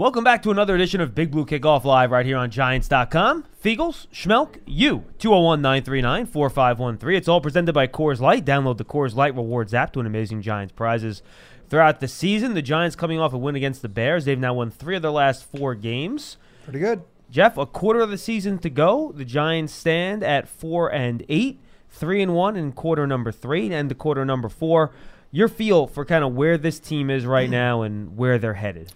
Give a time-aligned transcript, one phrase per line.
[0.00, 3.44] Welcome back to another edition of Big Blue Kickoff Live right here on Giants.com.
[3.62, 7.18] Feagles, Schmeelk, you, 201 939 4513.
[7.18, 8.46] It's all presented by Coors Light.
[8.46, 11.22] Download the Coors Light Rewards app to win amazing Giants prizes
[11.68, 12.54] throughout the season.
[12.54, 14.24] The Giants coming off a win against the Bears.
[14.24, 16.38] They've now won three of their last four games.
[16.64, 17.02] Pretty good.
[17.30, 19.12] Jeff, a quarter of the season to go.
[19.14, 21.60] The Giants stand at four and eight,
[21.90, 24.92] three and one in quarter number three, and the quarter number four.
[25.30, 28.94] Your feel for kind of where this team is right now and where they're headed.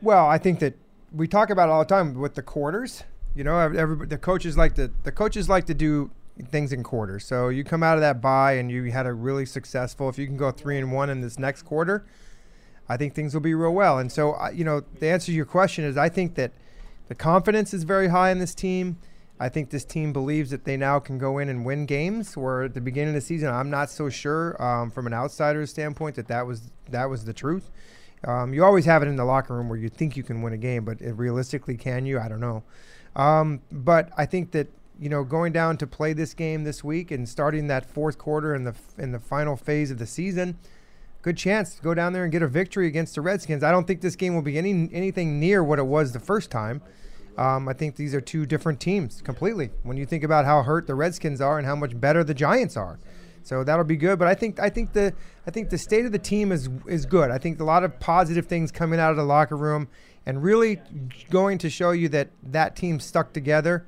[0.00, 0.74] Well, I think that
[1.12, 3.02] we talk about it all the time with the quarters.
[3.34, 6.10] You know, the coaches like to the coaches like to do
[6.46, 7.24] things in quarters.
[7.24, 10.08] So you come out of that bye and you had a really successful.
[10.08, 12.04] If you can go three and one in this next quarter,
[12.88, 13.98] I think things will be real well.
[13.98, 16.52] And so, you know, the answer to your question is I think that
[17.08, 18.98] the confidence is very high in this team.
[19.40, 22.36] I think this team believes that they now can go in and win games.
[22.36, 25.70] Where at the beginning of the season, I'm not so sure um, from an outsider's
[25.70, 27.70] standpoint that that was that was the truth.
[28.24, 30.52] Um, you always have it in the locker room where you think you can win
[30.52, 32.18] a game, but realistically, can you?
[32.18, 32.64] I don't know.
[33.14, 37.10] Um, but I think that you know going down to play this game this week
[37.10, 40.58] and starting that fourth quarter in the in the final phase of the season,
[41.22, 43.62] good chance to go down there and get a victory against the Redskins.
[43.62, 46.50] I don't think this game will be any anything near what it was the first
[46.50, 46.82] time.
[47.36, 49.70] Um, I think these are two different teams completely.
[49.84, 52.76] When you think about how hurt the Redskins are and how much better the Giants
[52.76, 52.98] are,
[53.48, 54.18] so that'll be good.
[54.18, 55.14] But I think I think the
[55.46, 57.30] I think the state of the team is is good.
[57.30, 59.88] I think a lot of positive things coming out of the locker room
[60.26, 60.82] and really
[61.30, 63.86] going to show you that that team stuck together.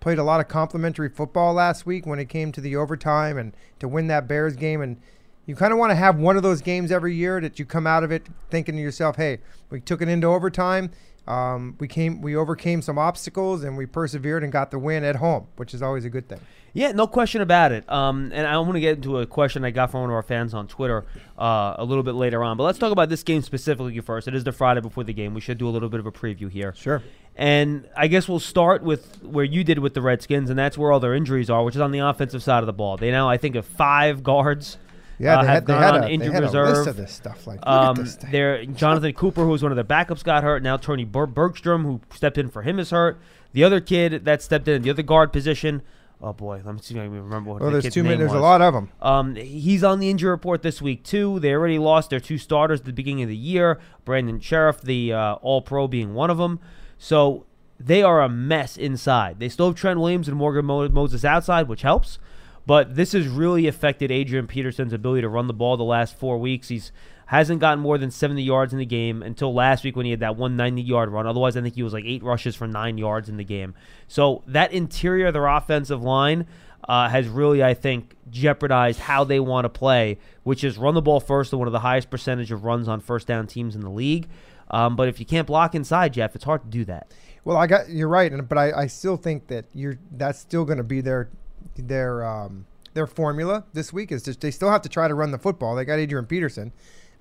[0.00, 3.54] Played a lot of complimentary football last week when it came to the overtime and
[3.80, 4.80] to win that Bears game.
[4.80, 4.96] And
[5.44, 7.86] you kind of want to have one of those games every year that you come
[7.86, 10.90] out of it thinking to yourself, "Hey, we took it into overtime."
[11.28, 15.16] Um, we came, we overcame some obstacles, and we persevered and got the win at
[15.16, 16.40] home, which is always a good thing.
[16.74, 17.90] Yeah, no question about it.
[17.90, 20.22] Um, and I want to get into a question I got from one of our
[20.22, 21.04] fans on Twitter
[21.38, 22.56] uh, a little bit later on.
[22.56, 24.26] But let's talk about this game specifically first.
[24.26, 25.34] It is the Friday before the game.
[25.34, 26.74] We should do a little bit of a preview here.
[26.74, 27.02] Sure.
[27.36, 30.92] And I guess we'll start with where you did with the Redskins, and that's where
[30.92, 32.96] all their injuries are, which is on the offensive side of the ball.
[32.96, 34.78] They now, I think, have five guards
[35.22, 36.68] yeah, uh, they had, they had on a, they had reserve.
[36.68, 37.46] A list of this stuff.
[37.46, 40.62] Like, um, there, Jonathan Cooper, who was one of their backups, got hurt.
[40.64, 43.20] Now Tony Ber- Bergstrom, who stepped in for him, is hurt.
[43.52, 45.82] The other kid that stepped in, the other guard position.
[46.24, 47.60] Oh boy, let me see if I can remember what.
[47.62, 48.10] Well, the there's many.
[48.10, 48.38] name There's was.
[48.38, 48.90] a lot of them.
[49.00, 51.40] Um, he's on the injury report this week too.
[51.40, 53.80] They already lost their two starters at the beginning of the year.
[54.04, 56.60] Brandon Scherff, the uh, All-Pro, being one of them.
[56.96, 57.44] So
[57.80, 59.40] they are a mess inside.
[59.40, 62.20] They still have Trent Williams and Morgan Mo- Moses outside, which helps.
[62.64, 66.38] But this has really affected Adrian Peterson's ability to run the ball the last four
[66.38, 66.68] weeks.
[66.68, 66.92] He's
[67.26, 70.20] hasn't gotten more than 70 yards in the game until last week when he had
[70.20, 71.26] that 190 yard run.
[71.26, 73.74] Otherwise, I think he was like eight rushes for nine yards in the game.
[74.08, 76.46] So that interior of their offensive line
[76.88, 81.02] uh, has really, I think, jeopardized how they want to play, which is run the
[81.02, 83.82] ball first to one of the highest percentage of runs on first down teams in
[83.82, 84.28] the league.
[84.70, 87.12] Um, but if you can't block inside, Jeff, it's hard to do that.
[87.44, 90.78] Well, I got you're right, but I, I still think that you're that's still going
[90.78, 91.28] to be their
[91.76, 95.32] their um, their formula this week is just they still have to try to run
[95.32, 95.74] the football.
[95.74, 96.72] They got Adrian Peterson,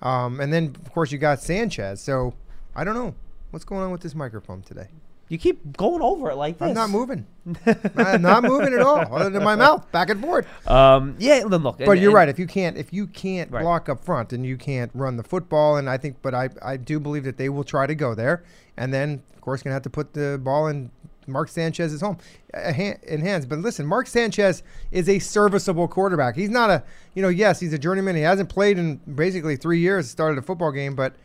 [0.02, 2.02] um, and then of course you got Sanchez.
[2.02, 2.34] So
[2.76, 3.14] I don't know
[3.52, 4.88] what's going on with this microphone today.
[5.30, 6.68] You keep going over it like this.
[6.68, 7.26] I'm not moving.
[7.96, 10.46] I'm not moving at all, other than my mouth back and forth.
[10.70, 11.78] Um, yeah, then look.
[11.78, 12.28] But and- you're and- right.
[12.30, 13.62] If you can't, if you can't Right.
[13.62, 16.76] block up front, and you can't run the football, and I think, but I, I
[16.76, 18.44] do believe that they will try to go there,
[18.76, 20.92] and then of course gonna have to put the ball in
[21.28, 22.18] Mark Sanchez is home
[22.54, 23.46] in hands.
[23.46, 26.36] But listen, Mark Sanchez is a serviceable quarterback.
[26.36, 26.84] He's not a,
[27.14, 28.16] you know, yes, he's a journeyman.
[28.16, 30.10] He hasn't played in basically three years.
[30.10, 31.16] Started a football game, but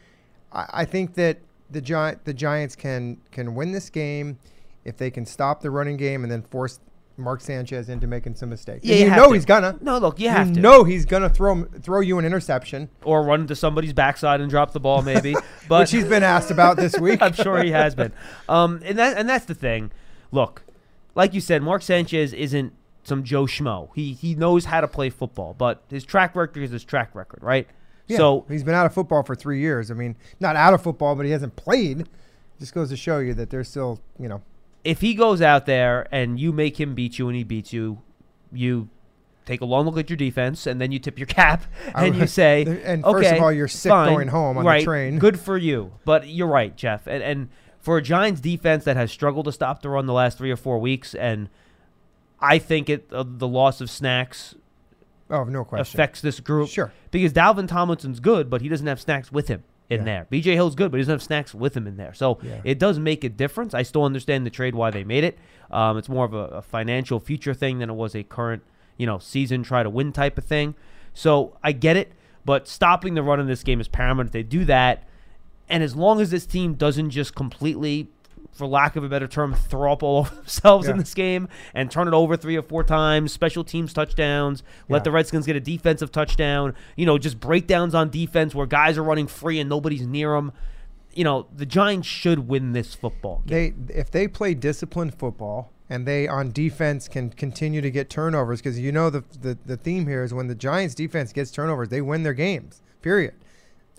[0.53, 1.39] I, I think that
[1.71, 4.39] the Gi- the Giants can can win this game
[4.85, 6.79] if they can stop the running game and then force
[7.19, 8.85] Mark Sanchez into making some mistakes.
[8.85, 9.35] Yeah, And you you know to.
[9.35, 9.77] he's gonna.
[9.81, 10.61] No, look, you have to.
[10.61, 14.73] know he's gonna throw throw you an interception, or run into somebody's backside and drop
[14.73, 15.35] the ball, maybe.
[15.69, 17.21] But which he's been asked about this week.
[17.21, 18.13] I'm sure he has been.
[18.49, 19.91] Um, and that and that's the thing.
[20.31, 20.63] Look,
[21.15, 22.73] like you said, Mark Sanchez isn't
[23.03, 23.89] some Joe Schmo.
[23.95, 27.43] He he knows how to play football, but his track record is his track record,
[27.43, 27.67] right?
[28.09, 29.91] Yeah, So he's been out of football for three years.
[29.91, 32.07] I mean, not out of football, but he hasn't played.
[32.61, 34.43] Just goes to show you that there's still, you know,
[34.87, 38.01] if he goes out there and you make him beat you and he beats you,
[38.53, 38.89] you
[39.45, 42.27] take a long look at your defense and then you tip your cap and you
[42.27, 45.19] say, and okay, first of all, you're sick fine, going home on right, the train.
[45.21, 47.07] Good for you, but you're right, Jeff.
[47.07, 47.49] And and
[47.81, 50.57] for a Giants defense that has struggled to stop the run the last three or
[50.57, 51.49] four weeks, and
[52.41, 54.55] I think it uh, the loss of snacks
[55.29, 55.99] Oh, no question.
[55.99, 56.69] affects this group.
[56.69, 56.93] Sure.
[57.11, 60.05] Because Dalvin Tomlinson's good, but he doesn't have snacks with him in Yeah.
[60.05, 60.27] there.
[60.31, 62.13] BJ Hill's good, but he doesn't have snacks with him in there.
[62.15, 62.61] So Yeah.
[62.65, 63.73] it does make a difference.
[63.75, 65.39] I still understand the trade why they made it.
[65.71, 68.63] Um, it's more of a, a financial future thing than it was a current,
[68.97, 70.75] you know, season try to win type of thing.
[71.15, 72.13] So I get it,
[72.45, 74.29] but stopping the run in this game is paramount.
[74.29, 75.05] If they do that,
[75.69, 78.09] And as long as this team doesn't just completely,
[78.57, 81.91] for lack of a better term, throw up all over themselves in this game and
[81.91, 85.03] turn it over three or four times, special teams touchdowns, let Yeah.
[85.05, 89.03] the Redskins get a defensive touchdown, you know, just breakdowns on defense where guys are
[89.03, 90.53] running free and nobody's near them.
[91.15, 93.87] You know, the Giants should win this football game.
[93.87, 98.61] They if they play disciplined football and they on defense can continue to get turnovers
[98.61, 101.89] because you know the, the the theme here is when the Giants defense gets turnovers
[101.89, 102.83] they win their games.
[103.01, 103.35] Period.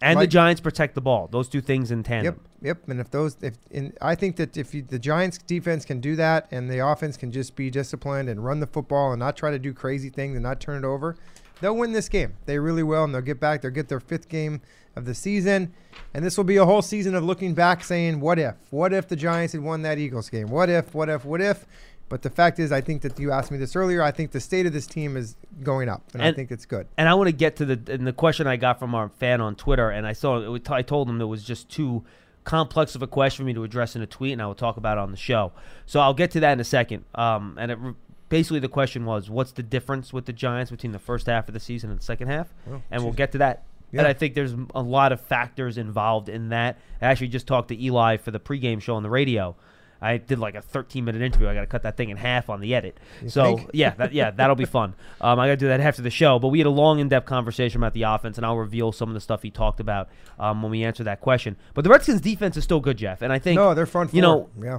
[0.01, 1.27] And the Giants protect the ball.
[1.31, 2.39] Those two things in tandem.
[2.61, 2.89] Yep, yep.
[2.89, 6.15] And if those, if in, I think that if you, the Giants defense can do
[6.15, 9.51] that, and the offense can just be disciplined and run the football and not try
[9.51, 11.15] to do crazy things and not turn it over,
[11.61, 12.33] they'll win this game.
[12.45, 13.61] They really will, and they'll get back.
[13.61, 14.61] They'll get their fifth game
[14.95, 15.73] of the season,
[16.13, 18.55] and this will be a whole season of looking back, saying, "What if?
[18.69, 20.49] What if the Giants had won that Eagles game?
[20.49, 20.94] What if?
[20.94, 21.25] What if?
[21.25, 21.65] What if?"
[22.09, 24.01] But the fact is, I think that you asked me this earlier.
[24.01, 26.88] I think the state of this team is going up, and, I think it's good.
[26.98, 29.42] and I want to get to the and the question I got from our fan
[29.42, 32.06] on Twitter, and I saw it, I told him it was just too
[32.45, 34.77] complex of a question for me to address in a tweet, and I will talk
[34.77, 35.51] about it on the show.
[35.86, 37.04] So I'll get to that in a second.
[37.13, 37.77] Um, and it,
[38.30, 41.54] basically the question was, what's the difference with the Giants between the first half of
[41.54, 42.48] the season and the second half?
[42.89, 43.63] And we'll get to that.
[43.92, 44.01] Yeah.
[44.01, 46.77] And I think there's a lot of factors involved in that.
[47.01, 49.56] I actually just talked to Eli for the pregame show on the radio.
[50.01, 51.47] I did like a 13 minute interview.
[51.47, 52.99] I got to cut that thing in half on the edit.
[53.21, 53.69] You so think?
[53.73, 54.94] yeah, that, yeah, that'll be fun.
[55.19, 56.38] Um, I got to do that after the show.
[56.38, 59.09] But we had a long, in depth conversation about the offense, and I'll reveal some
[59.09, 61.57] of the stuff he talked about um, when we answer that question.
[61.73, 64.13] But the Redskins' defense is still good, Jeff, and I think No, they're front.
[64.13, 64.77] you know, yeah.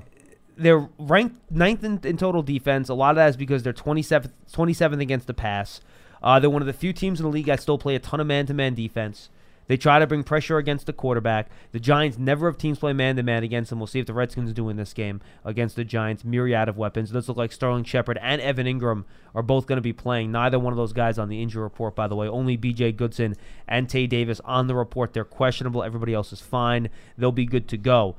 [0.56, 2.88] they're ranked ninth in, in total defense.
[2.88, 5.80] A lot of that is because they're 27th, 27th against the pass.
[6.22, 8.20] Uh, they're one of the few teams in the league that still play a ton
[8.20, 9.28] of man-to-man defense.
[9.68, 11.48] They try to bring pressure against the quarterback.
[11.72, 13.78] The Giants never have teams play man-to-man against them.
[13.78, 16.24] We'll see if the Redskins do in this game against the Giants.
[16.24, 17.12] Myriad of weapons.
[17.12, 19.04] It look like Sterling Shepard and Evan Engram
[19.34, 20.32] are both going to be playing.
[20.32, 22.26] Neither one of those guys on the injury report, by the way.
[22.26, 22.92] Only B.J.
[22.92, 23.36] Goodson
[23.68, 25.12] and Tae Davis on the report.
[25.12, 25.82] They're questionable.
[25.82, 26.88] Everybody else is fine.
[27.16, 28.16] They'll be good to go.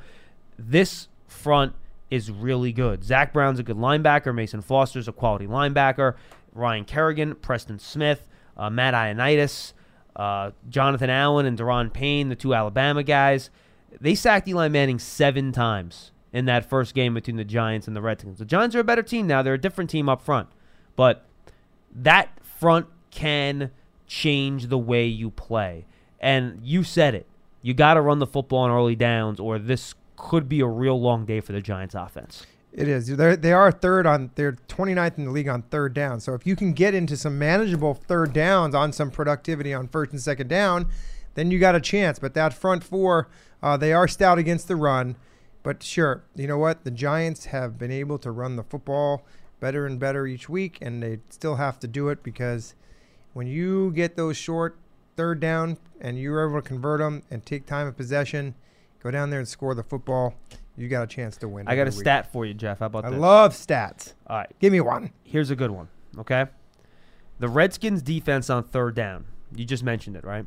[0.57, 1.73] This front
[2.11, 3.03] is really good.
[3.03, 4.33] Zach Brown's a good linebacker.
[4.33, 6.15] Mason Foster's a quality linebacker.
[6.53, 9.73] Ryan Kerrigan, Preston Smith, uh, Matt Ioannidis,
[10.19, 13.49] uh, Jonathan Allen, and Daron Payne, the two Alabama guys.
[14.01, 18.01] They sacked Eli Manning seven times in that first game between the Giants and the
[18.01, 18.37] Redskins.
[18.37, 19.41] The Giants are a better team now.
[19.41, 20.49] They're a different team up front.
[20.97, 21.25] But
[21.95, 23.71] that front can
[24.07, 25.85] change the way you play.
[26.19, 27.25] And you said it.
[27.61, 30.99] You got to run the football on early downs, or this could be a real
[30.99, 32.45] long day for the Giants offense.
[32.71, 33.07] It is.
[33.07, 34.31] They're, they are third on.
[34.35, 36.19] They're 29th in the league on third down.
[36.19, 40.11] So if you can get into some manageable third downs on some productivity on first
[40.11, 40.87] and second down,
[41.33, 42.19] then you got a chance.
[42.19, 43.27] But that front four,
[43.63, 45.15] uh, they are stout against the run.
[45.63, 46.83] But sure, you know what?
[46.83, 49.25] The Giants have been able to run the football
[49.59, 52.75] better and better each week, and they still have to do it because
[53.33, 54.77] when you get those short
[55.15, 58.55] third down and you're able to convert them and take time of possession,
[59.01, 60.33] go down there and score the football,
[60.77, 61.67] you got a chance to win.
[61.67, 61.99] I got a week.
[61.99, 62.79] stat for you, Jeff.
[62.79, 63.19] How about I this?
[63.19, 64.13] love stats.
[64.27, 65.11] All right, Give me one.
[65.23, 65.87] here's a good one.
[66.17, 66.45] Okay,
[67.39, 69.25] the Redskins' defense on third down.
[69.55, 70.45] You just mentioned it, right?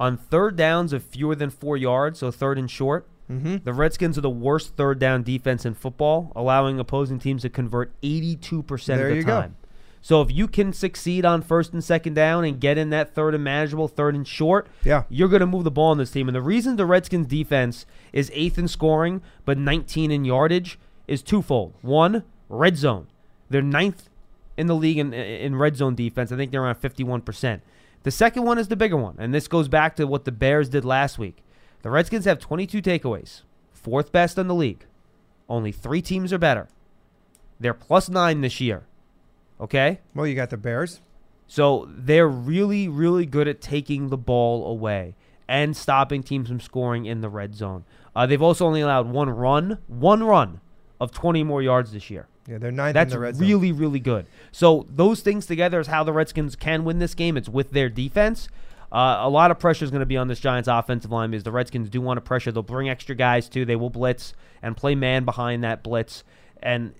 [0.00, 3.64] On third downs of fewer than four yards, so third and short, Mm-hmm.
[3.64, 7.98] the Redskins are the worst third down defense in football, allowing opposing teams to convert
[8.02, 9.50] 82% There of the you go.
[10.04, 13.34] So if you can succeed on first and second down and get in that third
[13.34, 15.04] and manageable, third and short, Yeah.
[15.08, 16.28] you're going to move the ball in this team.
[16.28, 21.22] And the reason the Redskins defense is eighth in scoring but 19 in yardage is
[21.22, 21.72] twofold.
[21.80, 23.06] One, red zone.
[23.48, 24.10] They're ninth
[24.58, 26.30] in the league in, in red zone defense.
[26.30, 27.62] I think they're around 51%.
[28.02, 30.68] The second one is the bigger one, and this goes back to what the Bears
[30.68, 31.42] did last week.
[31.80, 33.40] The Redskins have 22 takeaways,
[33.72, 34.84] fourth best in the league.
[35.48, 36.68] Only three teams are better.
[37.58, 38.84] They're plus nine this year.
[39.60, 40.00] Okay?
[40.14, 41.00] Well, you got the Bears.
[41.46, 45.14] So they're really, really good at taking the ball away
[45.46, 47.84] and stopping teams from scoring in the red zone.
[48.16, 50.60] Uh, they've also only allowed one run, one run
[51.00, 52.26] of 20 more yards this year.
[52.48, 53.46] Yeah, they're ninth That's in the red zone.
[53.46, 54.26] really, really good.
[54.52, 57.36] So those things together is how the Redskins can win this game.
[57.36, 58.48] It's with their defense.
[58.92, 61.42] Uh, a lot of pressure is going to be on this Giants offensive line because
[61.42, 62.52] the Redskins do want to pressure.
[62.52, 63.64] They'll bring extra guys too.
[63.64, 66.22] They will blitz and play man behind that blitz,
[66.62, 66.94] and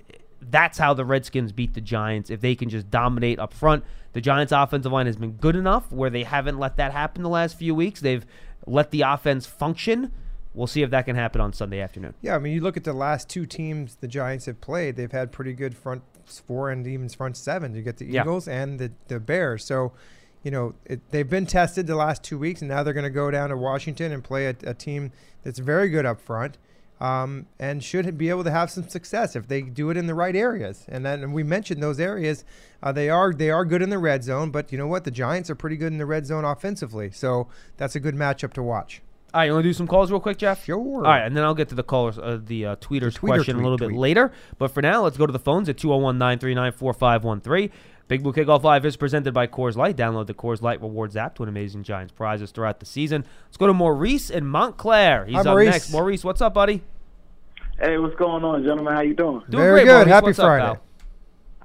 [0.50, 2.30] that's how the Redskins beat the Giants.
[2.30, 5.90] If they can just dominate up front, the Giants' offensive line has been good enough
[5.92, 8.00] where they haven't let that happen the last few weeks.
[8.00, 8.24] They've
[8.66, 10.12] let the offense function.
[10.54, 12.14] We'll see if that can happen on Sunday afternoon.
[12.22, 15.10] Yeah, I mean, you look at the last two teams the Giants have played; they've
[15.10, 17.74] had pretty good front four and even front seven.
[17.74, 18.22] You get the Yeah.
[18.22, 19.64] Eagles and the the Bears.
[19.64, 19.92] So,
[20.44, 23.10] you know, it, they've been tested the last two weeks, and now they're going to
[23.10, 25.10] go down to Washington and play a, a team
[25.42, 26.56] that's very good up front.
[27.00, 30.14] Um, and should be able to have some success if they do it in the
[30.14, 30.84] right areas.
[30.88, 32.44] And then and we mentioned those areas;
[32.82, 34.50] uh, they are they are good in the red zone.
[34.50, 35.04] But you know what?
[35.04, 38.52] The Giants are pretty good in the red zone offensively, so that's a good matchup
[38.54, 39.02] to watch.
[39.34, 40.64] All right, you want to do some calls real quick, Jeff?
[40.64, 40.78] Sure.
[40.78, 43.56] All right, and then I'll get to the callers, uh, the uh, tweeters tweeter question
[43.56, 44.30] a tweet, little bit later.
[44.58, 47.70] But for now, let's go to the phones at 201 939 4513.
[48.06, 49.96] Big Blue Kickoff Live is presented by Coors Light.
[49.96, 53.24] Download the Coors Light Rewards app to win amazing Giants prizes throughout the season.
[53.46, 55.24] Let's go to Maurice in Montclair.
[55.24, 55.70] He's Hi, up Maurice.
[55.70, 55.90] next.
[55.90, 56.82] Maurice, what's up, buddy?
[57.80, 58.92] Hey, what's going on, gentlemen?
[58.94, 59.42] How you doing?
[59.48, 59.92] Doing Very great, good.
[59.92, 60.08] Maurice.
[60.08, 60.64] Happy What's Friday.
[60.64, 60.80] pal?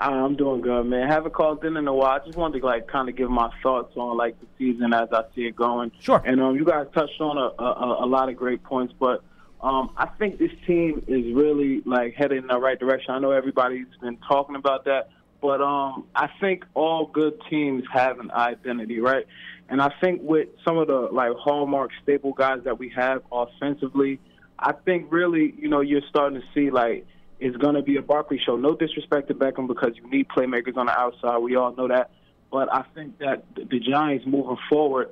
[0.01, 1.10] Uh, I'm doing good, man.
[1.10, 2.22] Haven't called in in a while.
[2.22, 5.10] I just wanted to like kind of give my thoughts on like the season as
[5.12, 5.91] I see it going.
[6.00, 6.24] Sure.
[6.25, 9.22] And um, you guys touched on a, a, a lot of great points, but
[9.62, 13.13] um, I think this team is really like headed in the right direction.
[13.13, 15.10] I know everybody's been talking about that,
[15.41, 19.25] but um, I think all good teams have an identity, right?
[19.69, 24.19] And I think with some of the like hallmark staple guys that we have offensively,
[24.58, 27.05] I think really, you know, you're starting to see like
[27.39, 28.58] it's going to be a Barkley show.
[28.58, 31.38] No disrespect to Beckham because you need playmakers on the outside.
[31.38, 32.12] We all know that.
[32.51, 35.12] But I think that the Giants moving forward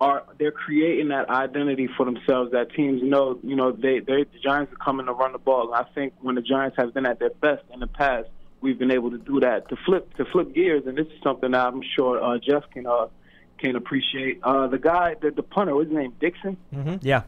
[0.00, 4.38] are they're creating that identity for themselves that teams know, you know, they they the
[4.42, 5.74] Giants are coming to run the ball.
[5.74, 8.28] I think when the Giants have been at their best in the past,
[8.60, 11.50] we've been able to do that to flip to flip gears and this is something
[11.52, 13.06] that I'm sure uh, Jeff can uh,
[13.58, 14.40] can appreciate.
[14.42, 16.14] Uh, the guy, the, the punter, what's his name?
[16.18, 16.56] Dixon.
[16.74, 17.22] mhm Yeah.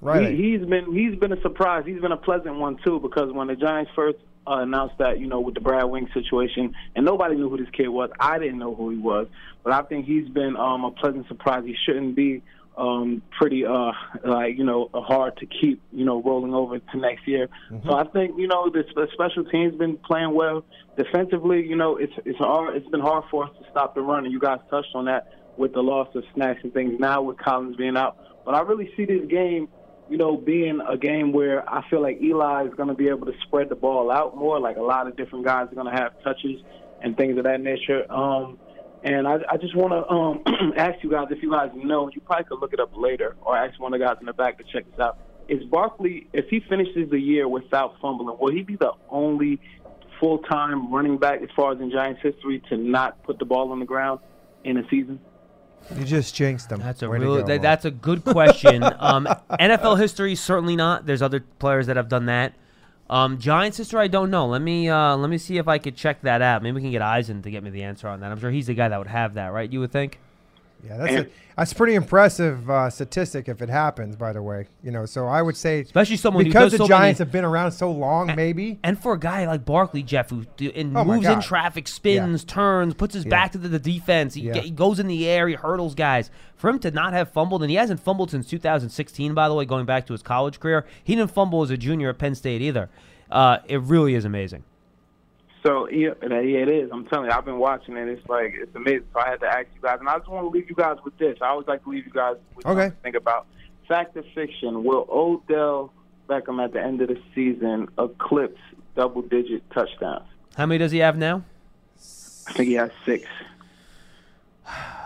[0.00, 0.34] Right.
[0.34, 1.84] He, he's been he's been a surprise.
[1.86, 5.26] He's been a pleasant one too because when the Giants first uh, announced that you
[5.26, 8.10] know with the Brad Wing situation and nobody knew who this kid was.
[8.20, 9.28] I didn't know who he was,
[9.62, 11.64] but I think he's been um, a pleasant surprise.
[11.64, 12.42] He shouldn't be
[12.76, 13.92] um, pretty uh,
[14.24, 17.48] like you know hard to keep you know rolling over to next year.
[17.84, 20.64] So I think you know the, the special team's been playing well
[20.96, 21.64] defensively.
[21.66, 22.76] You know it's it's hard.
[22.76, 25.32] It's been hard for us to stop the run, and you guys touched on that
[25.56, 26.98] with the loss of snacks and things.
[26.98, 29.68] Now with Collins being out, but I really see this game
[30.08, 33.26] you know, being a game where I feel like Eli is going to be able
[33.26, 34.60] to spread the ball out more.
[34.60, 36.60] Like a lot of different guys are going to have touches
[37.02, 38.10] and things of that nature.
[38.12, 38.58] Um,
[39.04, 42.22] and I, I just want to um, ask you guys if you guys know, you
[42.22, 44.56] probably could look it up later, or ask one of the guys in the back
[44.58, 45.18] to check this out.
[45.46, 49.60] Is Barkley, if he finishes the year without fumbling, will he be the only
[50.18, 53.78] full-time running back as far as in Giants history to not put the ball on
[53.78, 54.20] the ground
[54.64, 55.20] in a season?
[55.94, 56.80] You just jinxed them.
[56.80, 58.82] That's a Way to really go, that, that's a good question.
[58.98, 61.04] um, NFL history certainly not.
[61.04, 62.54] There's other players that have done that.
[63.10, 64.46] Um, Giant sister, I don't know.
[64.46, 66.62] Let me uh, let me see if I could check that out.
[66.62, 68.32] Maybe we can get Eisen to get me the answer on that.
[68.32, 69.70] I'm sure he's the guy that would have that, right?
[69.70, 70.18] You would think.
[70.86, 71.26] Yeah, that's a,
[71.56, 74.16] that's pretty impressive uh, statistic if it happens.
[74.16, 76.86] By the way, you know, so I would say Especially someone who because the so
[76.88, 78.78] Giants many, have been around so long, maybe.
[78.82, 82.92] and for a guy like Barkley, Jeff, who and Oh moves in traffic, spins, turns,
[82.94, 83.30] puts his Yeah.
[83.30, 84.34] back to the, the defense.
[84.34, 84.58] He, Yeah.
[84.58, 86.30] he goes in the air, he hurdles guys.
[86.56, 89.64] For him to not have fumbled, and he hasn't fumbled since 2016, by the way,
[89.64, 90.84] going back to his college career.
[91.02, 92.88] He didn't fumble as a junior at Penn State either.
[93.30, 94.64] Uh, it really is amazing.
[95.64, 96.90] So yeah, uh, yeah, it is.
[96.92, 98.06] I'm telling you, I've been watching it.
[98.08, 99.04] It's like it's amazing.
[99.14, 100.98] So I had to ask you guys, and I just want to leave you guys
[101.04, 101.38] with this.
[101.40, 102.74] I always like to leave you guys with Okay.
[102.82, 103.46] something to think about.
[103.88, 104.84] Fact or fiction?
[104.84, 105.92] Will Odell
[106.28, 108.60] Beckham at the end of the season eclipse
[108.96, 110.24] double-digit touchdowns?
[110.56, 111.42] How many does he have now?
[112.46, 113.26] I think he has six.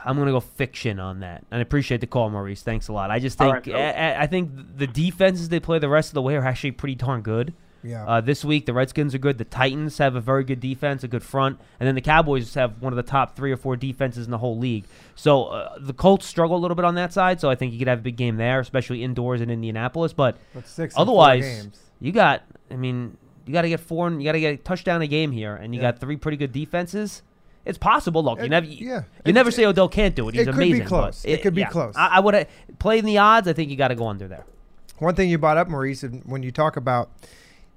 [0.04, 2.62] I'm gonna go fiction on that, and I appreciate the call, Maurice.
[2.62, 3.10] Thanks a lot.
[3.10, 3.68] I just think right.
[3.74, 6.70] I, I- I think the defenses they play the rest of the way are actually
[6.72, 7.52] pretty darn good.
[7.84, 8.04] Yeah.
[8.06, 9.38] Uh, this week the Redskins are good.
[9.38, 12.82] The Titans have a very good defense, a good front, and then the Cowboys have
[12.82, 14.84] one of the top three or four defenses in the whole league.
[15.14, 17.40] So uh, the Colts struggle a little bit on that side.
[17.40, 20.12] So I think you could have a big game there, especially indoors in Indianapolis.
[20.12, 20.94] But But six.
[20.96, 21.68] otherwise,
[22.00, 22.42] you got.
[22.70, 23.16] I mean,
[23.46, 24.08] you got to get four.
[24.08, 25.92] and You got to get a touchdown a game here, and you Yeah.
[25.92, 27.22] got three pretty good defenses.
[27.64, 28.22] It's possible.
[28.24, 28.66] Look, you It- never.
[28.66, 28.96] yeah.
[28.98, 30.34] You It- never say Odell can't do it.
[30.34, 30.86] He's it could be amazing.
[30.86, 31.24] close.
[31.24, 31.68] It could be yeah.
[31.68, 31.94] close.
[31.96, 32.46] I, I would
[32.78, 33.46] play in the odds.
[33.46, 34.44] I think you got to go under there.
[34.98, 37.10] One thing you brought up, Maurice, when you talk about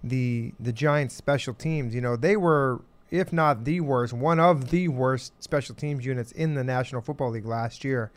[0.04, 4.70] the the Giants' special teams, you know they were, if not the worst, one of
[4.70, 8.12] the worst special teams units in the National Football League last year.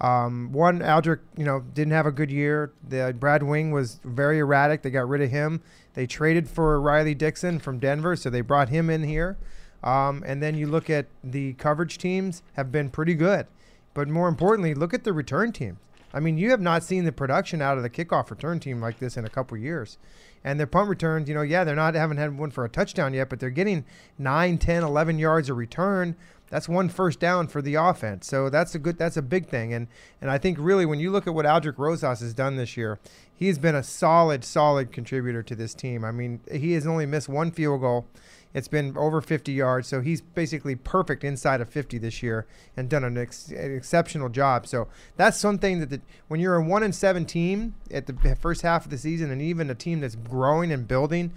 [0.00, 2.72] Um, one Aldrick, you know, didn't have a good year.
[2.86, 4.82] The Brad Wing was very erratic.
[4.82, 5.62] They got rid of him.
[5.94, 9.36] They traded for Riley Dixon from Denver, so they brought him in here.
[9.84, 13.46] Um, and then you look at the coverage teams have been pretty good,
[13.94, 15.78] but more importantly, look at the return teams.
[16.14, 18.98] I mean, you have not seen the production out of the kickoff return team like
[18.98, 19.98] this in a couple years.
[20.44, 23.14] And their punt returns, you know, yeah, they're not haven't had one for a touchdown
[23.14, 23.84] yet, but they're getting
[24.18, 26.16] 9, 10, 11 yards a return.
[26.52, 28.26] That's one first down for the offense.
[28.26, 29.72] So that's a good that's a big thing.
[29.72, 29.86] And
[30.20, 32.98] and I think really when you look at what Aldrick Rosas has done this year,
[33.34, 36.04] he's been a solid solid contributor to this team.
[36.04, 38.06] I mean, he has only missed one field goal.
[38.54, 42.88] It's been over 50 yards, so he's basically perfect inside of 50 this year and
[42.88, 44.66] done an, ex- an exceptional job.
[44.66, 48.62] So that's something that the, when you're a one and seven team at the first
[48.62, 51.32] half of the season, and even a team that's growing and building,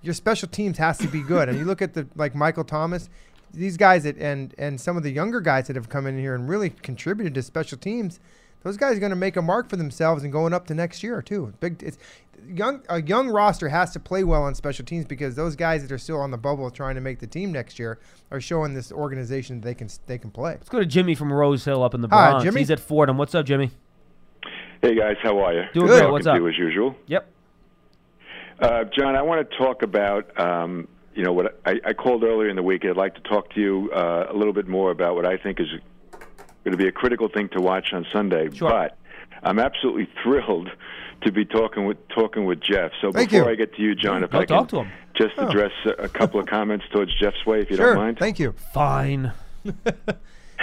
[0.00, 1.48] your special teams has to be good.
[1.48, 3.08] and you look at the like Michael Thomas,
[3.52, 6.34] these guys that and and some of the younger guys that have come in here
[6.34, 8.20] and really contributed to special teams.
[8.64, 11.02] Those guys are going to make a mark for themselves and going up to next
[11.02, 11.52] year too.
[11.60, 11.98] Big, it's
[12.48, 12.82] young.
[12.88, 15.98] A young roster has to play well on special teams because those guys that are
[15.98, 19.60] still on the bubble trying to make the team next year are showing this organization
[19.60, 20.52] they can they can play.
[20.52, 22.22] Let's go to Jimmy from Rose Hill up in the Bronx.
[22.22, 22.44] Hi, Bronx.
[22.44, 22.60] Jimmy.
[22.62, 23.18] He's at Fordham.
[23.18, 23.70] What's up, Jimmy?
[24.82, 25.62] Hey guys, how are you?
[25.72, 26.00] Doing Good.
[26.02, 26.12] great.
[26.12, 26.36] What's up?
[26.36, 26.94] you as usual.
[27.06, 27.30] Yep.
[28.60, 32.48] Uh, John, I want to talk about, um, you know, what I, I called earlier
[32.48, 32.84] in the week.
[32.84, 35.58] I'd like to talk to you uh, a little bit more about what I think
[35.58, 35.66] is
[36.64, 38.50] going to be a critical thing to watch on Sunday.
[38.52, 38.70] Sure.
[38.70, 38.96] But
[39.42, 40.70] I'm absolutely thrilled
[41.22, 42.90] to be talking with talking with Jeff.
[43.00, 43.52] So Thank before you.
[43.52, 44.90] I get to you, John, if Go I can talk to him.
[45.16, 45.46] just Oh.
[45.48, 47.94] address a, a couple of comments towards Jeff's way, if you sure.
[47.94, 48.18] don't mind.
[48.18, 48.52] Thank you.
[48.72, 49.32] Fine.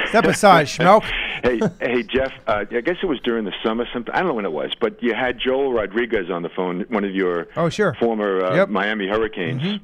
[0.08, 1.04] Step aside, Schmeelk.
[1.44, 2.32] hey, hey, Jeff.
[2.48, 3.86] Uh, I guess it was during the summer.
[3.94, 6.86] Something I don't know when it was, but you had Joel Rodriguez on the phone,
[6.90, 7.96] one of your Oh, sure.
[8.00, 8.70] former uh, Yep.
[8.70, 9.80] Miami Hurricanes.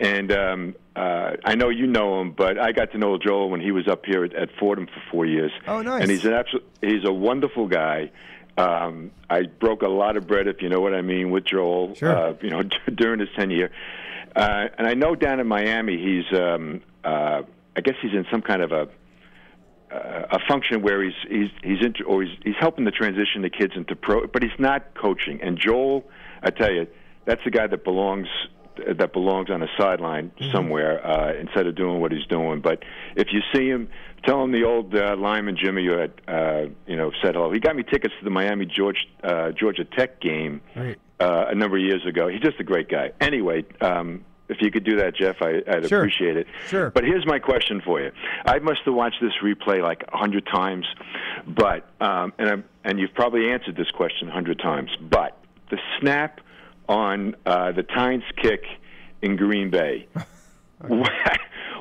[0.00, 3.60] And um, uh, I know you know him, but I got to know Joel when
[3.60, 5.52] he was up here at, at Fordham for four years.
[5.68, 6.02] Oh, nice.
[6.02, 8.10] And he's an absolute, he's a wonderful guy.
[8.56, 11.94] Um, I broke a lot of bread, if you know what I mean, with Joel.
[11.94, 12.16] Sure.
[12.16, 12.62] Uh, you know,
[12.94, 13.70] during his tenure.
[14.34, 17.42] Uh, and I know down in Miami, he's, um, uh,
[17.76, 18.88] I guess he's in some kind of a
[19.90, 23.48] uh, a function where he's he's he's inter- or he's he's helping to transition the
[23.48, 25.40] kids into pro, but he's not coaching.
[25.42, 26.04] And Joel,
[26.42, 26.86] I tell you,
[27.24, 28.26] that's the guy that belongs
[28.98, 32.60] that belongs on a sideline somewhere uh, instead of doing what he's doing.
[32.60, 32.82] But
[33.16, 33.88] if you see him,
[34.24, 37.50] tell him the old uh, lineman Jimmy you had uh, you know said hello.
[37.52, 40.60] He got me tickets to the Miami George uh, Georgia Tech game
[41.20, 42.28] uh, a number of years ago.
[42.28, 43.12] He's just a great guy.
[43.20, 45.98] Anyway, um, if you could do that, Jeff, I, I'd Sure.
[46.00, 46.46] appreciate it.
[46.68, 46.90] Sure.
[46.90, 48.12] But here's my question for you.
[48.46, 50.86] I must have watched this replay like a hundred times,
[51.46, 54.90] but um, and I'm, and you've probably answered this question a hundred times.
[55.00, 55.36] But
[55.70, 56.40] the snap
[56.88, 58.64] on uh, the Tynes kick
[59.22, 60.06] in Green Bay.
[60.86, 61.10] what?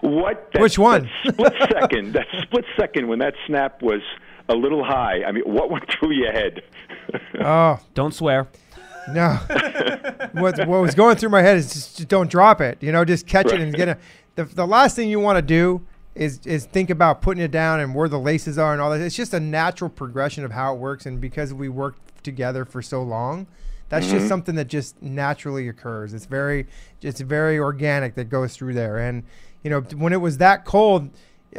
[0.01, 1.09] what that, Which one?
[1.25, 2.13] That split second.
[2.13, 4.01] That split second when that snap was
[4.49, 5.23] a little high.
[5.23, 6.61] I mean, what went through your head?
[7.39, 8.47] Oh Don't swear.
[9.13, 9.35] no.
[10.33, 12.77] what what was going through my head is just, just don't drop it.
[12.81, 13.97] You know, just catch it and get it.
[14.35, 17.79] The, the last thing you want to do is is think about putting it down
[17.79, 18.99] and where the laces are and all that.
[18.99, 22.81] It's just a natural progression of how it works, and because we worked together for
[22.81, 23.47] so long,
[23.89, 24.27] that's just mm-hmm.
[24.27, 26.13] something that just naturally occurs.
[26.13, 26.67] It's very
[27.01, 28.97] it's very organic that goes through there.
[28.97, 29.23] And
[29.63, 31.09] you know, when it was that cold.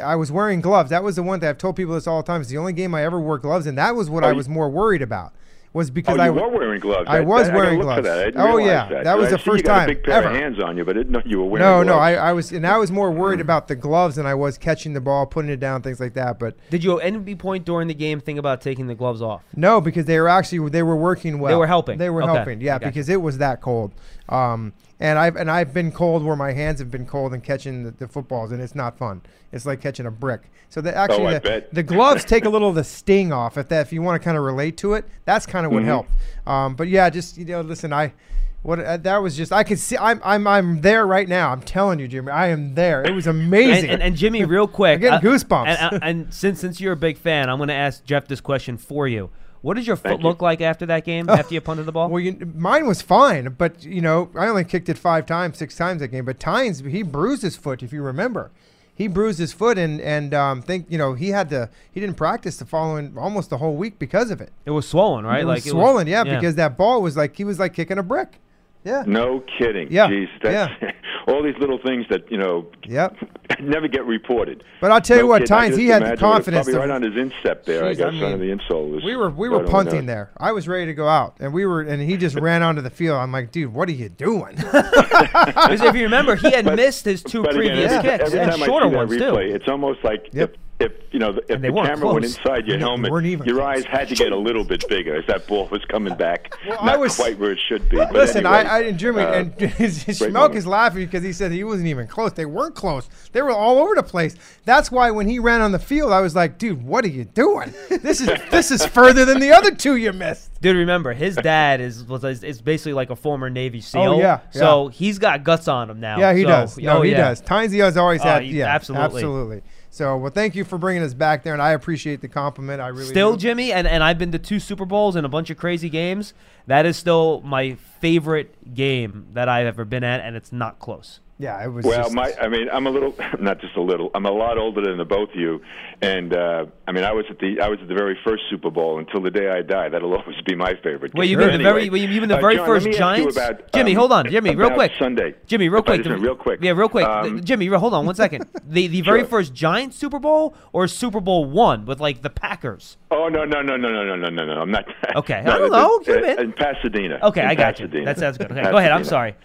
[0.01, 0.91] I was wearing gloves.
[0.91, 2.41] That was the one that I've told people this all the time.
[2.41, 3.73] It's the only game I ever wore gloves in.
[3.75, 5.33] That was what Oh, I you- was more worried about.
[5.71, 7.07] Was Oh, because you I were wearing gloves.
[7.07, 8.07] I was gotta wearing look for gloves.
[8.07, 8.17] that.
[8.19, 8.89] I didn't Oh, yeah.
[8.89, 9.03] that.
[9.03, 10.29] That was I the see first you got time a big pair ever.
[10.29, 11.59] of hands on you, but I didn't know you were wearing.
[11.67, 12.01] No, no, gloves.
[12.01, 14.93] I, I was, and I was more worried about the gloves than I was catching
[14.93, 16.39] the ball, putting it down, things like that.
[16.39, 19.43] But Did you at any point during the game think about taking the gloves off?
[19.55, 21.51] no, because they were actually they were working well.
[21.51, 21.99] They were helping.
[21.99, 22.33] They were Okay.
[22.33, 22.91] helping, yeah, I got you.
[22.91, 23.91] because it was that cold.
[24.27, 27.83] Um, and I've and I've been cold where my hands have been cold and catching
[27.83, 29.21] the, the footballs, and it's not fun.
[29.51, 30.41] It's like catching a brick.
[30.69, 33.57] So the, actually, Oh, the, the gloves take a little of the sting off.
[33.57, 35.81] If that, if you want to kind of relate to it, that's kind of what
[35.83, 35.85] Mhm.
[35.87, 36.11] helped.
[36.45, 38.13] Um, but yeah, just you know, listen, I.
[38.61, 41.49] What uh, that was just I could see I'm I'm I'm there right now.
[41.53, 43.01] I'm telling you, Jimmy, I am there.
[43.03, 43.85] It was amazing.
[43.85, 45.65] And, and, and Jimmy, real quick, I'm getting I- goosebumps.
[45.67, 48.41] And, and, and since since you're a big fan, I'm going to ask Jeff this
[48.41, 49.29] question for you.
[49.61, 50.23] What did your foot you.
[50.23, 51.29] look like after that game?
[51.29, 52.09] after you punted the ball?
[52.09, 55.75] Well, you, mine was fine, but you know, I only kicked it five times, six
[55.75, 56.25] times that game.
[56.25, 58.51] But Tynes, he bruised his foot, if you remember.
[58.93, 62.17] He bruised his foot, and and um, think you know he had to he didn't
[62.17, 64.51] practice the following almost the whole week because of it.
[64.65, 65.43] it was swollen, right?
[65.43, 66.35] It like was swollen, yeah, yeah.
[66.35, 68.39] because that ball was like he was like kicking a brick.
[68.85, 69.03] Yeah.
[69.05, 69.91] No kidding.
[69.91, 70.73] Yeah, Jeez, that's
[71.27, 73.17] all these little things that you know Yep.
[73.59, 74.63] never get reported.
[74.79, 75.53] But I'll tell you No what, kidding.
[75.57, 76.65] I Tynes, he had the imagine it was confidence.
[76.65, 77.85] Probably to- right on his instep there.
[77.85, 79.03] I Jeez, guess I mean, under the insole was.
[79.03, 80.31] we were we were punting there.
[80.37, 82.89] I was ready to go out, and we were, and he just ran onto the
[82.89, 83.17] field.
[83.17, 84.55] I'm like, dude, what are you doing?
[84.55, 88.23] Because if you remember, he had But- missed his two But again, previous every, kicks
[88.27, 89.55] every and time shorter I see that ones replay, too.
[89.55, 90.51] it's almost like Yep.
[90.53, 93.45] if, if you know the, if the weren't camera went inside your They helmet, even
[93.45, 93.77] your close.
[93.79, 96.53] eyes had to get a little bit bigger as that ball was coming back.
[96.69, 97.97] Well, Not I was- quite where it should be.
[97.97, 101.51] But Listen, anyway, I, I and Jimmy uh, and Schmeelk is laughing because he said
[101.51, 102.33] he wasn't even close.
[102.33, 103.09] They weren't close.
[103.31, 104.35] They were all over the place.
[104.65, 107.25] That's why when he ran on the field, I was like, dude, what are you
[107.25, 107.73] doing?
[107.89, 110.49] This is this is further than the other two you missed.
[110.61, 114.01] Dude, remember his dad is was is, is basically like a former Navy SEAL.
[114.13, 116.17] Oh, yeah, So he's got guts on him now.
[116.19, 116.77] Yeah, he So- does.
[116.77, 117.17] No, oh, he yeah.
[117.17, 117.41] does.
[117.41, 118.43] Tynesy has always Oh, had.
[118.43, 119.05] he- Yeah, absolutely.
[119.05, 119.61] absolutely.
[119.91, 122.79] So, well, thank you for bringing us back there, and I appreciate the compliment.
[122.79, 123.39] I really Still, do.
[123.39, 126.33] Jimmy, and, and I've been to two Super Bowls and a bunch of crazy games.
[126.67, 131.19] that is still my favorite game that I've ever been at, and it's not close.
[131.41, 131.85] Yeah, it was.
[131.85, 134.11] Well, just, my, I mean, I'm a little, not just a little.
[134.13, 135.61] I'm a lot older than the both of you,
[136.01, 138.69] and uh, I mean, I was at the, I was at the very first Super
[138.69, 139.87] Bowl until the day I die.
[139.87, 141.13] That'll always be my favorite.
[141.13, 141.47] Wait, you game.
[141.47, 143.23] mean the very, Anyway, you mean the uh, very John, first let me ask you
[143.31, 143.37] Giants?
[143.37, 144.91] about, Jimmy, um, hold on, Jimmy, real quick.
[144.99, 146.59] Sunday, Jimmy, real quick, just- real quick.
[146.61, 147.05] Yeah, real quick.
[147.07, 148.45] Um, Jimmy, hold on one second.
[148.69, 149.27] The the very Sure.
[149.29, 152.97] first Giants Super Bowl or Super Bowl one with like the Packers.
[153.09, 154.61] Oh no no no no no no no no no!
[154.61, 154.85] I'm not.
[155.15, 156.27] Okay, no, I don't the- know.
[156.37, 157.17] uh, In Pasadena.
[157.23, 157.87] Okay, in I got you.
[157.87, 158.51] That sounds good.
[158.51, 158.91] Okay, go ahead.
[158.91, 159.35] I'm sorry.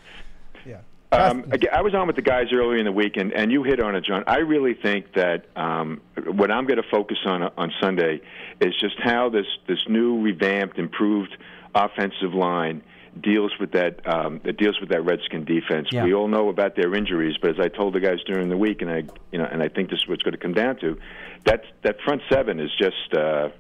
[1.15, 3.81] Um, I was on with the guys earlier in the week, and, and you hit
[3.81, 4.25] on it, John.
[4.27, 8.21] I really think that um, what I'm going to focus on on Sunday
[8.61, 11.37] is just how this this new revamped, improved
[11.75, 12.83] offensive line
[13.21, 15.89] deals with that um, it deals with that Redskin defense.
[15.93, 16.05] Yeah.
[16.05, 18.83] We all know about their injuries, but as I told the guys during the week,
[18.83, 20.77] and I you know, and I think this is what it's going to come down
[20.81, 20.99] to,
[21.45, 23.15] that that front seven is just.
[23.15, 23.51] Uh,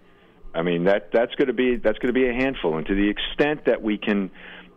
[0.56, 2.94] I mean that that's going to be that's going to be a handful, and to
[2.94, 4.30] the extent that we can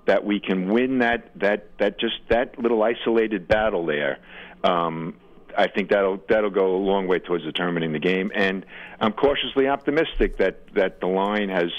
[0.08, 4.18] that we can win that that that just that little isolated battle there.
[4.64, 5.16] Um,
[5.56, 8.66] I think that'll that'll go a long way towards determining the game, and
[9.00, 11.72] I'm cautiously optimistic that that the line has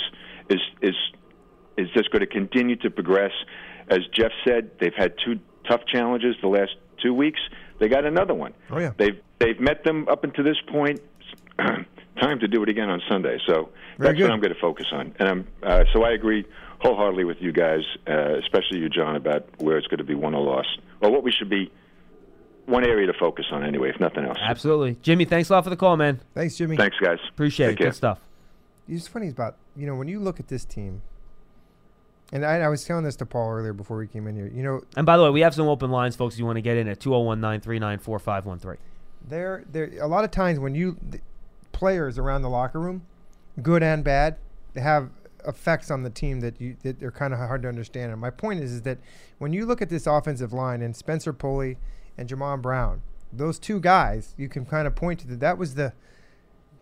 [0.49, 0.95] is is
[1.77, 3.33] is just going to continue to progress.
[3.89, 7.41] As Jeff said, they've had two tough challenges the last two weeks.
[7.79, 8.53] They got another one.
[8.71, 8.93] Oh, yeah.
[8.97, 11.01] They've they've met them up until this point.
[11.59, 13.39] Time to do it again on Sunday.
[13.47, 14.25] So Very that's good.
[14.25, 15.15] what I'm going to focus on.
[15.21, 16.45] And I'm uh, so I agree
[16.81, 20.35] wholeheartedly with you guys, uh, especially you, John, about where it's going to be won
[20.35, 21.71] or lost, or what we should be
[22.67, 24.39] one area to focus on anyway, if nothing else.
[24.41, 25.25] Absolutely, Jimmy.
[25.25, 26.21] Thanks a lot for the call, man.
[26.35, 26.77] Thanks, Jimmy.
[26.77, 27.19] Thanks, guys.
[27.31, 27.79] Appreciate Take it.
[27.79, 27.87] care.
[27.89, 28.19] Good stuff.
[28.89, 31.03] It's funny about you know when you look at this team,
[32.33, 34.51] and I, I was telling this to Paul earlier before we came in here.
[34.55, 36.39] You know, And by the way, we have some open lines, folks.
[36.39, 38.79] You want to get in at 201 939 4513.
[39.29, 41.21] there there a lot of times when you the
[41.73, 43.03] players around the locker room,
[43.63, 44.37] good and bad,
[44.77, 45.11] have
[45.47, 48.13] effects on the team that you that they're kind of hard to understand.
[48.13, 48.99] And my point is is that
[49.39, 51.79] when you look at this offensive line and Spencer Pulley
[52.17, 55.75] and Jamon Brown, those two guys, you can kind of point to that that was
[55.75, 55.93] the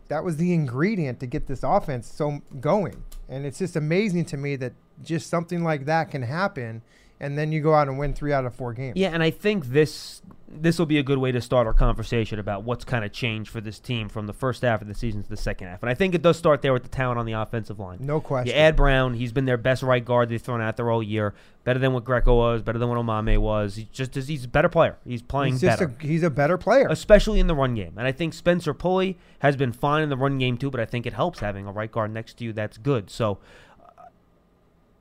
[0.08, 3.02] that was the ingredient to get this offense so going.
[3.28, 6.82] And it's just amazing to me that just something like that can happen
[7.20, 8.96] and then you go out and win 3 out of 4 games.
[8.96, 12.38] Yeah, and I think this this will be a good way to start our conversation
[12.38, 15.22] about what's kind of changed for this team from the first half of the season
[15.22, 15.82] to the second half.
[15.82, 17.98] And I think it does start there with the talent on the offensive line.
[18.00, 18.54] No question.
[18.54, 21.34] You add Brown, he's been their best right guard they've thrown out there all year.
[21.64, 23.74] Better than what Greco was, better than what Omameh was.
[23.74, 24.96] He's just he's a better player.
[25.04, 25.92] He's playing He's better.
[26.00, 26.86] a he's a better player.
[26.88, 27.94] especially in the run game.
[27.98, 30.84] And I think Spencer Pulley has been fine in the run game too, but I
[30.86, 33.10] think it helps having a right guard next to you that's good.
[33.10, 33.38] So
[33.80, 34.02] uh,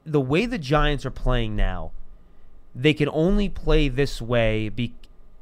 [0.06, 1.91] the way the Giants are playing now,
[2.76, 4.94] they can only play this way be-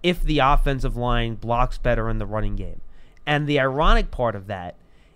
[0.03, 2.81] if the offensive line blocks better in the running game.
[3.25, 4.75] And the ironic part of that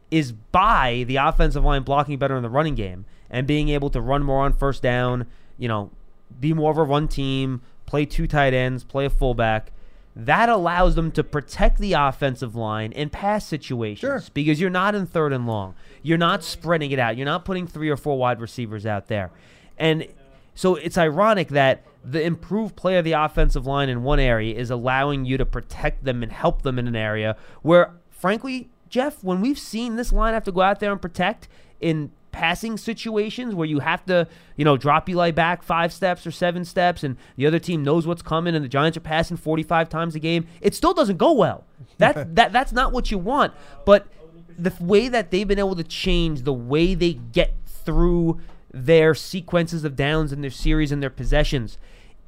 [0.09, 3.99] is by the offensive line blocking better in the running game and being able to
[4.01, 5.27] run more on first down,
[5.57, 5.91] you know,
[6.39, 9.71] be more of a run team, play two tight ends, play a fullback.
[10.15, 14.23] That allows them to protect the offensive line in pass situations Sure.
[14.33, 15.75] because you're not in third and long.
[16.01, 17.17] You're not spreading it out.
[17.17, 19.29] You're not putting three or four wide receivers out there.
[19.77, 20.07] And
[20.57, 24.71] so it's ironic that the improved play of the offensive line in one area is
[24.71, 29.39] allowing you to protect them and help them in an area where, frankly, Jeff, when
[29.39, 31.47] we've seen this line have to go out there and protect
[31.79, 36.31] in passing situations where you have to, you know, drop Eli back five steps or
[36.31, 39.89] seven steps and the other team knows what's coming and the Giants are passing 45
[39.89, 41.65] times a game, it still doesn't go well.
[41.99, 43.53] That, that That's not what you want.
[43.85, 44.07] But
[44.57, 48.39] the way that they've been able to change the way they get through
[48.85, 51.77] their sequences of downs and their series and their possessions,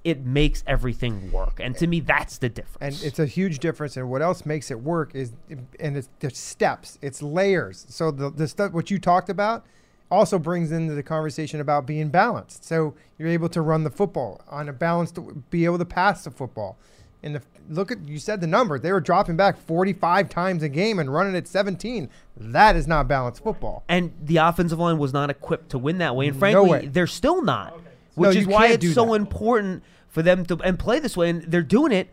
[0.03, 1.59] it makes everything work.
[1.59, 3.01] And to me, that's the difference.
[3.01, 3.97] and it's a huge difference.
[3.97, 5.33] And what else makes it work is,
[5.79, 7.85] and it's the steps, it's layers.
[7.89, 9.65] So the the stuff what you talked about
[10.11, 12.65] also brings into the conversation about being balanced.
[12.65, 16.31] So you're able to run the football on a balanced, be able to pass the
[16.31, 16.77] football.
[17.21, 20.69] And the, look at you said the number they were dropping back 45 times a
[20.69, 22.09] game and running at 17.
[22.37, 23.83] That is not balanced football.
[23.89, 26.27] and the offensive line was not equipped to win that way.
[26.27, 26.87] And No frankly, way.
[26.87, 27.75] they're still not,
[28.15, 29.11] No, which you is why can't it's do so that.
[29.13, 31.29] important for them to and play this way.
[31.29, 32.07] And they're doing it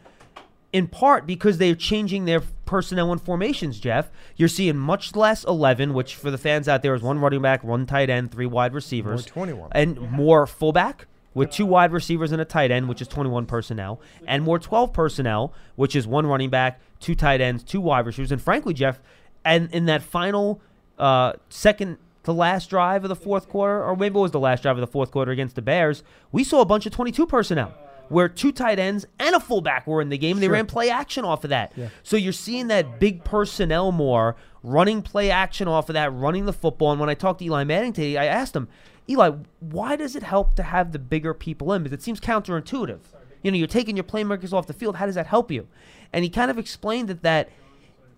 [0.73, 3.79] in part because they're changing their personnel and formations.
[3.79, 7.41] Jeff, you're seeing much less 11, which for the fans out there is one running
[7.41, 9.71] back, one tight end, three wide receivers, 21.
[9.73, 11.07] and more fullback.
[11.37, 14.93] With two wide receivers and a tight end, which is 21 personnel, and more 12
[14.93, 19.01] personnel, which is one running back, two tight ends, two wide receivers, and frankly, Jeff,
[19.45, 20.61] and in that final
[20.99, 24.63] uh, second to last drive of the fourth quarter, or maybe it was the last
[24.63, 27.73] drive of the fourth quarter against the Bears, we saw a bunch of 22 personnel
[28.09, 30.37] where two tight ends and a fullback were in the game.
[30.37, 30.55] And they Sure.
[30.55, 31.73] ran play action off of that.
[31.77, 31.89] Yeah.
[32.03, 36.53] So you're seeing that big personnel more running play action off of that, running the
[36.53, 36.93] football.
[36.93, 38.69] And when I talked to Eli Manning today, I asked him,
[39.09, 41.83] Eli, why does it help to have the bigger people in?
[41.83, 43.01] Because it seems counterintuitive.
[43.43, 44.97] You know, you're taking your playmakers off the field.
[44.97, 45.69] How does that help you?
[46.13, 47.51] And he kind of explained that that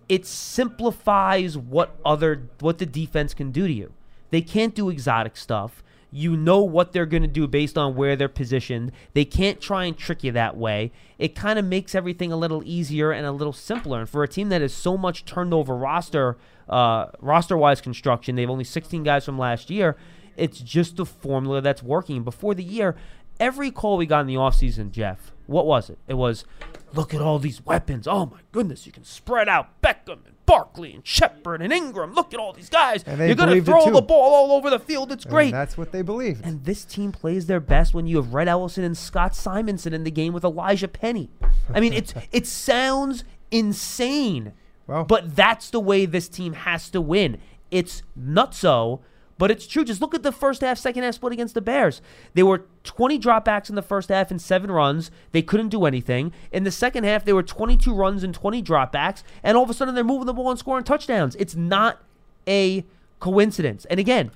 [0.07, 3.93] it simplifies what other what the defense can do to you.
[4.31, 5.83] They can't do exotic stuff.
[6.11, 8.91] You know what they're going to do based on where they're positioned.
[9.13, 10.91] They can't try and trick you that way.
[11.19, 13.99] It kind of makes everything a little easier and a little simpler.
[13.99, 18.35] And for a team that has so much turned over roster uh, roster wise construction,
[18.35, 19.95] they've only 16 guys from last year.
[20.39, 22.23] It's just the formula that's working.
[22.23, 22.95] Before the year,
[23.39, 25.97] every call we got in the offseason, Jeff, what was it?
[26.07, 26.45] It was,
[26.93, 28.07] look at all these weapons.
[28.07, 32.15] Oh my goodness, you can spread out Beckham and Barkley and Shepard and Engram.
[32.15, 33.03] Look at all these guys.
[33.03, 35.11] And they You're going to throw the ball all over the field.
[35.11, 35.51] It's And great.
[35.51, 36.41] that's what they believe.
[36.43, 40.03] And this team plays their best when you have Rhett Ellison and Scott Simonson in
[40.03, 41.29] the game with Elijah Penny.
[41.73, 44.53] I mean, it's it sounds insane,
[44.87, 47.37] Well- but that's the way this team has to win.
[47.71, 48.99] It's nutso,
[49.39, 49.83] but it's true.
[49.83, 52.01] Just look at the first half, second half split against the Bears.
[52.35, 55.09] They were 20 dropbacks in the first half and seven runs.
[55.31, 56.31] They couldn't do anything.
[56.51, 59.73] In the second half, they were 22 runs and 20 dropbacks, and all of a
[59.73, 61.35] sudden they're moving the ball and scoring touchdowns.
[61.37, 62.03] It's not
[62.47, 62.85] a
[63.19, 63.85] coincidence.
[63.85, 64.31] And again,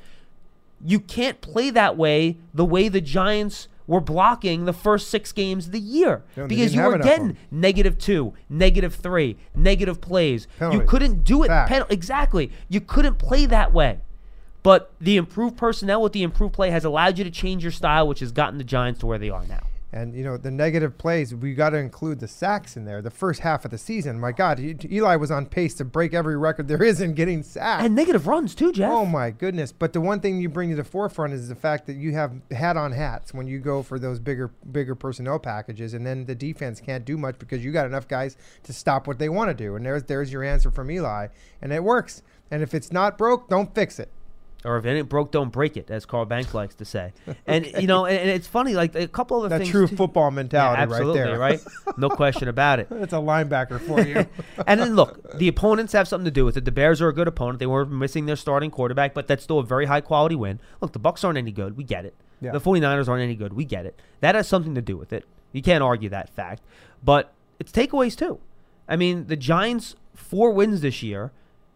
[0.83, 5.65] you can't play that way the way the Giants were blocking the first six games
[5.65, 10.47] of the year they because you were getting negative two, negative three, negative plays.
[10.61, 11.47] You couldn't do it.
[11.67, 12.51] Pen- exactly.
[12.69, 13.99] You couldn't play that way.
[14.63, 18.07] But the improved personnel with the improved play has allowed you to change your style,
[18.07, 19.67] which has gotten the Giants to where they are now.
[19.95, 22.99] And you know the negative plays, we got to include the sacks in there.
[22.99, 26.35] The first half of the season, my God, Eli was on pace to break every
[26.35, 27.85] record there is in getting sacked.
[27.85, 28.91] And negative runs too, Jeff.
[28.91, 29.71] Oh my goodness!
[29.71, 32.33] But the one thing you bring to the forefront is the fact that you have
[32.49, 36.81] hat-on hats when you go for those bigger, bigger personnel packages, and then the defense
[36.81, 39.75] can't do much because you got enough guys to stop what they want to do.
[39.75, 41.27] And there's there's your answer from Eli,
[41.61, 42.23] and it works.
[42.49, 44.09] And if it's not broke, don't fix it.
[44.65, 47.11] Or if it ain't broke, don't break it, as Carl Banks likes to say.
[47.45, 49.71] And you know, and, and it's funny, like a couple other That things.
[49.71, 51.39] true too- football Yeah, mentality absolutely, right there.
[51.39, 51.97] right?
[51.97, 52.87] No question about it.
[52.91, 54.25] That's a linebacker for you.
[54.67, 56.63] and then look, the opponents have something to do with it.
[56.65, 57.59] The Bears are a good opponent.
[57.59, 60.59] They were missing their starting quarterback, but that's still a very high quality win.
[60.81, 61.75] Look, the Bucs aren't any good.
[61.75, 62.13] We get it.
[62.39, 62.51] Yeah.
[62.51, 63.53] The 49ers aren't any good.
[63.53, 63.99] We get it.
[64.21, 65.25] That has something to do with it.
[65.51, 66.61] You can't argue that fact.
[67.03, 68.39] But it's takeaways too.
[68.87, 71.31] I mean, the Giants four wins this year,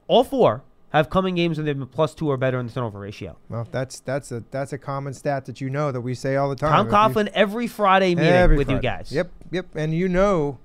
[0.07, 2.73] all four have come in games when they've been plus two or better in the
[2.73, 3.37] turnover ratio.
[3.49, 6.49] well, that's that's a that's a common stat that you know that we say all
[6.49, 6.89] the time.
[6.89, 9.11] Tom Coughlin every Friday meeting Every with you guys.
[9.11, 9.67] Yep, yep.
[9.75, 10.59] And you know,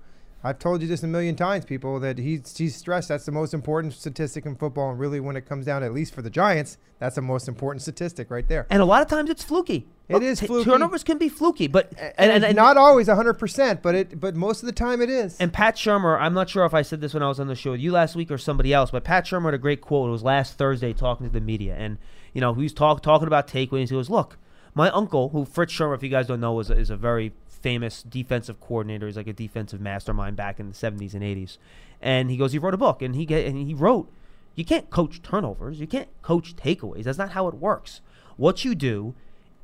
[0.44, 3.54] I've told you this a million times, people, that he's he's stressed that's the most
[3.54, 4.90] important statistic in football.
[4.90, 7.82] And really, when it comes down, at least for the Giants, that's the most important
[7.82, 8.66] statistic right there.
[8.68, 9.86] And a lot of times it's fluky.
[10.08, 10.68] It Look, is fluky.
[10.68, 14.34] Turnovers can be fluky, but And, and, and, and not always 100%, but it but
[14.34, 15.36] most of the time it is.
[15.38, 17.54] And Pat Shurmur, I'm not sure if I said this when I was on the
[17.54, 20.08] show with you last week or somebody else, but Pat Shurmur had a great quote.
[20.08, 21.98] It was last Thursday talking to the media, and
[22.32, 23.90] you know he was talk, talking about takeaways.
[23.90, 24.38] He goes, "Look,
[24.74, 27.32] my uncle, who Fritz Shurmur, if you guys don't know, is a, is a very
[27.62, 29.06] famous defensive coordinator.
[29.06, 31.56] He's like a defensive mastermind back in the 70s and 80s.
[32.00, 34.12] And he goes, he wrote a book, and he get, and he wrote,
[34.54, 37.04] you can't coach turnovers, you can't coach takeaways.
[37.04, 38.00] That's not how it works.
[38.36, 39.14] What you do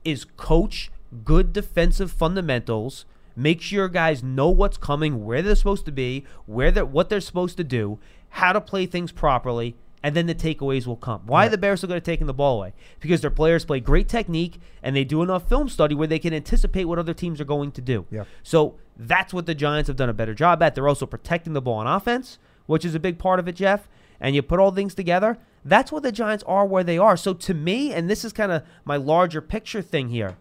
[0.04, 0.90] is coach
[1.24, 3.04] good defensive fundamentals.
[3.36, 7.20] Make sure guys know what's coming, where they're supposed to be, where they're what they're
[7.20, 7.98] supposed to do,
[8.30, 11.22] how to play things properly, and then the takeaways will come.
[11.26, 12.72] Why are the Bears so good at taking the ball away?
[13.00, 16.32] Because their players play great technique and they do enough film study where they can
[16.32, 18.06] anticipate what other teams are going to do.
[18.10, 18.24] Yeah.
[18.42, 20.74] So that's what the Giants have done a better job at.
[20.74, 23.88] They're also protecting the ball on offense, which is a big part of it, Jeff.
[24.20, 27.16] And you put all things together, that's what the Giants are where they are.
[27.16, 30.36] So to me, and this is kind of my larger picture thing here,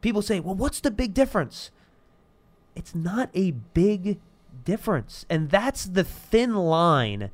[0.00, 1.70] people say, well, what's the big difference?
[2.74, 4.18] It's not a big
[4.64, 5.26] difference.
[5.28, 7.30] And that's the thin line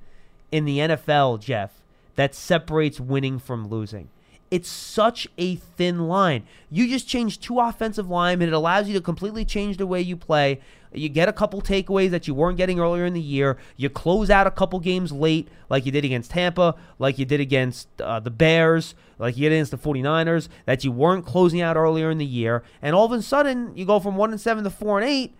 [0.56, 1.82] in the NFL, Jeff,
[2.14, 4.08] that separates winning from losing.
[4.50, 6.44] It's such a thin line.
[6.70, 8.48] You just change two offensive linemen.
[8.48, 10.60] It allows you to completely change the way you play.
[10.94, 13.58] You get a couple takeaways that you weren't getting earlier in the year.
[13.76, 17.40] You close out a couple games late, like you did against Tampa, like you did
[17.40, 21.76] against uh, the Bears, like you did against the 49ers, that you weren't closing out
[21.76, 22.62] earlier in the year.
[22.80, 25.34] And all of a sudden, you go from 1 and 7 to 4 and 8,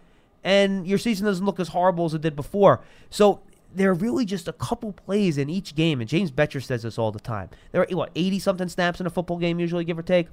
[0.44, 2.82] and your season doesn't look as horrible as it did before.
[3.08, 3.40] So
[3.76, 6.98] there are really just a couple plays in each game, and James Bettcher says this
[6.98, 7.50] all the time.
[7.72, 10.28] There are what eighty something snaps in a football game usually, give or take.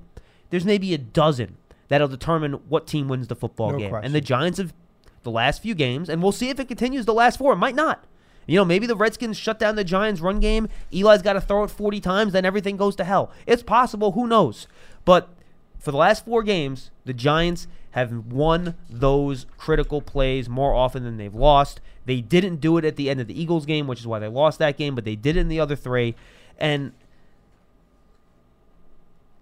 [0.49, 1.57] There's maybe a dozen
[1.89, 3.89] that'll determine what team wins the football No game.
[3.89, 4.05] question.
[4.05, 4.73] And the Giants have
[5.23, 7.53] the last few games, and we'll see if it continues the last four.
[7.53, 8.05] It might not.
[8.45, 10.67] You know, maybe the Redskins shut down the Giants' run game.
[10.91, 13.31] Eli's got to throw it 40 times, then everything goes to hell.
[13.47, 14.11] It's possible.
[14.11, 14.67] Who knows?
[15.05, 15.29] But
[15.79, 21.17] for the last four games, the Giants have won those critical plays more often than
[21.17, 21.79] they've lost.
[22.05, 24.27] They didn't do it at the end of the Eagles game, which is why they
[24.27, 26.15] lost that game, but they did it in the other three.
[26.57, 26.93] And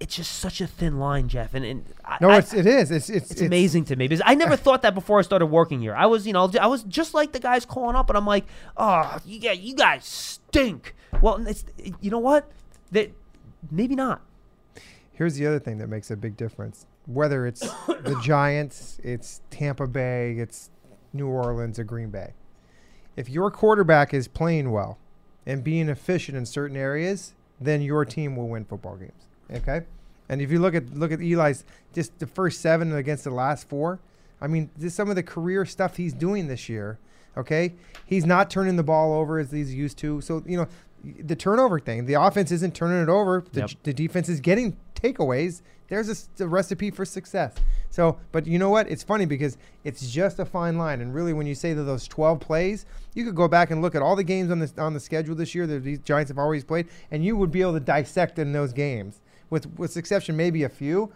[0.01, 1.53] it's just such a thin line, Jeff.
[1.53, 1.85] And, and
[2.19, 2.91] No, I, it's it is.
[2.91, 5.79] It's it's, it's, amazing to me because I never thought that before I started working
[5.79, 5.95] here.
[5.95, 8.45] I was, you know, I was just like the guys calling up, and I'm like,
[8.75, 10.93] oh, you guys, you guys stink.
[11.21, 11.63] Well, it's
[12.01, 12.51] you know what?
[12.91, 13.13] That
[13.71, 14.21] maybe not.
[15.13, 16.85] Here's the other thing that makes a big difference.
[17.13, 20.69] Whether it's the Giants, it's Tampa Bay, it's
[21.13, 22.33] New Orleans or Green Bay.
[23.15, 24.97] If your quarterback is playing well
[25.45, 29.27] and being efficient in certain areas, then your team will win football games.
[29.51, 29.81] Okay?
[30.29, 33.67] And if you look at look at Eli's just the first seven against the last
[33.67, 33.99] four,
[34.39, 36.97] I mean, just some of the career stuff he's doing this year.
[37.37, 37.73] Okay,
[38.05, 40.19] he's not turning the ball over as he's used to.
[40.21, 40.67] So you know,
[41.03, 42.05] the turnover thing.
[42.05, 43.43] The offense isn't turning it over.
[43.51, 43.69] The, Yep.
[43.83, 45.61] the defense is getting takeaways.
[45.91, 47.53] There's a recipe for success.
[47.89, 48.89] So, but you know what?
[48.89, 51.01] It's funny because it's just a fine line.
[51.01, 53.93] And really, when you say that those 12 plays, you could go back and look
[53.93, 56.39] at all the games on the on the schedule this year that these Giants have
[56.39, 59.19] always played, and you would be able to dissect in those games.
[59.49, 61.11] With with exception maybe a few,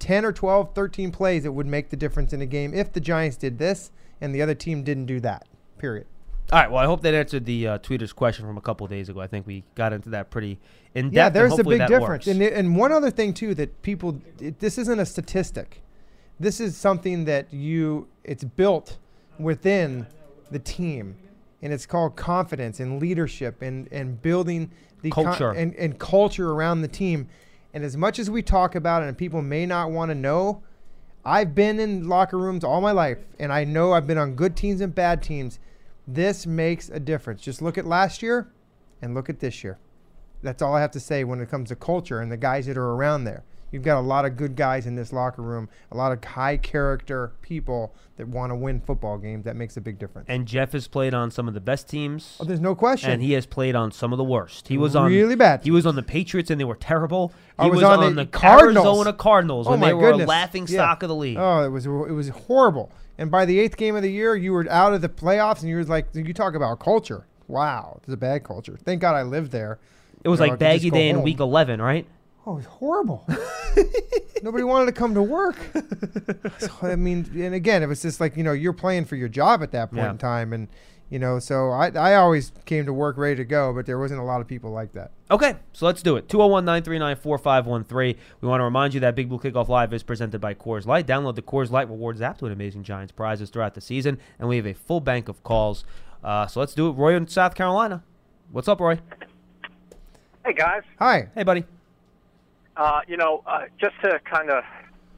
[0.00, 2.98] 10 or 12, 13 plays it would make the difference in a game if the
[2.98, 5.46] Giants did this and the other team didn't do that.
[5.78, 6.08] Period.
[6.50, 6.70] All right.
[6.70, 9.20] Well, I hope that answered the uh, tweeter's question from a couple of days ago.
[9.20, 10.58] I think we got into that pretty
[10.94, 11.14] in depth.
[11.14, 12.00] Yeah, there's a big difference.
[12.00, 12.26] works.
[12.26, 15.82] And and one other thing too that people it, this isn't a statistic.
[16.40, 18.96] This is something that you it's built
[19.38, 20.06] within
[20.50, 21.16] the team
[21.60, 24.70] and it's called confidence and leadership and and building
[25.02, 25.50] the con- Culture.
[25.50, 27.28] and, and culture around the team.
[27.74, 30.62] And as much as we talk about it and people may not want to know,
[31.24, 34.56] I've been in locker rooms all my life and I know I've been on good
[34.56, 35.58] teams and bad teams.
[36.10, 37.42] This makes a difference.
[37.42, 38.50] Just look at last year
[39.02, 39.78] and look at this year.
[40.42, 42.78] That's all I have to say when it comes to culture and the guys that
[42.78, 43.44] are around there.
[43.70, 46.56] You've got a lot of good guys in this locker room, a lot of high
[46.56, 49.44] character people that want to win football games.
[49.44, 50.24] That makes a big difference.
[50.30, 52.38] and Jeff has played on some of the best teams.
[52.40, 53.10] oh, there's no question.
[53.10, 54.68] and he has played on some of the worst.
[54.68, 57.28] He was on Really bad He was on the Patriots and they were terrible.
[57.60, 58.86] He I was on the the Cardinals.
[58.86, 60.24] Arizona Cardinals Oh when my they were goodness.
[60.24, 60.76] a laughing Yeah.
[60.78, 61.36] stock of the league.
[61.38, 62.90] Oh, it was it was horrible.
[63.18, 65.68] And by the eighth game of the year, you were out of the playoffs, and
[65.68, 67.26] you were like, you talk about culture.
[67.48, 68.78] Wow, it's a bad culture.
[68.82, 69.78] Thank God I lived there.
[70.24, 71.24] it was you know, like baggy day in home.
[71.24, 72.06] week 11, right?
[72.46, 73.26] Oh, it was horrible.
[74.42, 75.56] Nobody wanted to come to work.
[76.58, 79.28] So, I mean, and again, it was just like you know you're playing for your
[79.28, 80.10] job at that point Yeah.
[80.10, 80.66] in time, and
[81.10, 84.20] you know, so I I always came to work ready to go, but there wasn't
[84.20, 85.10] a lot of people like that.
[85.30, 86.28] Okay, so let's do it.
[86.28, 88.16] 201 939 4513.
[88.40, 91.06] We want to remind you that Big Blue Kickoff Live is presented by Coors Light.
[91.06, 94.48] Download the Coors Light Rewards app to win amazing Giants prizes throughout the season, and
[94.48, 95.84] we have a full bank of calls.
[96.24, 96.92] Uh, so let's do it.
[96.92, 98.02] Roy in South Carolina.
[98.50, 98.98] What's up, Roy?
[100.44, 101.28] Hey guys, Hi.
[101.34, 101.64] Hey, buddy.
[102.76, 104.64] uh, you know, uh, just to kind of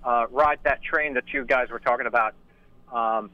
[0.04, 2.34] uh, ride that train that you guys were talking about,
[2.92, 3.30] um,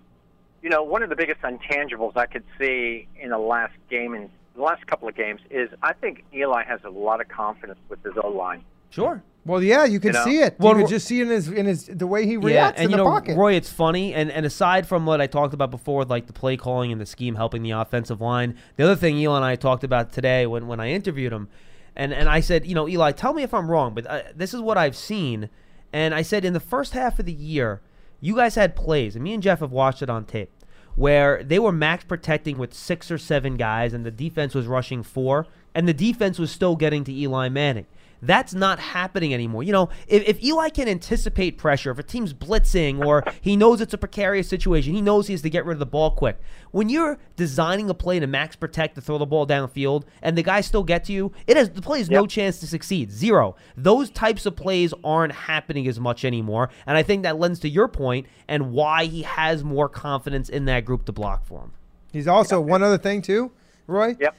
[0.62, 4.30] you know, one of the biggest intangibles I could see in the last game and
[4.54, 8.02] the last couple of games is I think Eli has a lot of confidence with
[8.02, 8.64] his O line.
[8.90, 9.22] Sure.
[9.44, 10.24] Well, yeah, you can You know?
[10.24, 10.56] see it.
[10.58, 12.82] Well, you can just see it in his in his the way he reacts Yeah,
[12.82, 13.36] and in you the know, pocket.
[13.36, 16.32] Roy, it's funny, and, and aside from what I talked about before, with, like the
[16.32, 19.54] play calling and the scheme helping the offensive line, the other thing Eli and I
[19.54, 21.48] talked about today when, when I interviewed him,
[21.94, 24.52] and, and I said, you know, Eli, tell me if I'm wrong, but uh, this
[24.52, 25.48] is what I've seen,
[25.92, 27.82] and I said in the first half of the year,
[28.26, 30.50] you guys had plays, and me and Jeff have watched it on tape,
[30.96, 35.04] where they were max protecting with six or seven guys, and the defense was rushing
[35.04, 37.86] four, and the defense was still getting to Eli Manning.
[38.22, 39.62] That's not happening anymore.
[39.62, 43.80] You know, if, if Eli can anticipate pressure, if a team's blitzing or he knows
[43.80, 46.40] it's a precarious situation, he knows he has to get rid of the ball quick.
[46.70, 50.42] When you're designing a play to max protect to throw the ball downfield and the
[50.42, 53.10] guy still get to you, it has the play has no chance to succeed.
[53.10, 53.56] Zero.
[53.76, 56.70] Those types of plays aren't happening as much anymore.
[56.86, 60.64] And I think that lends to your point and why he has more confidence in
[60.66, 61.72] that group to block for him.
[62.12, 63.52] He's also one other thing too,
[63.86, 64.16] Roy.
[64.18, 64.36] Yep.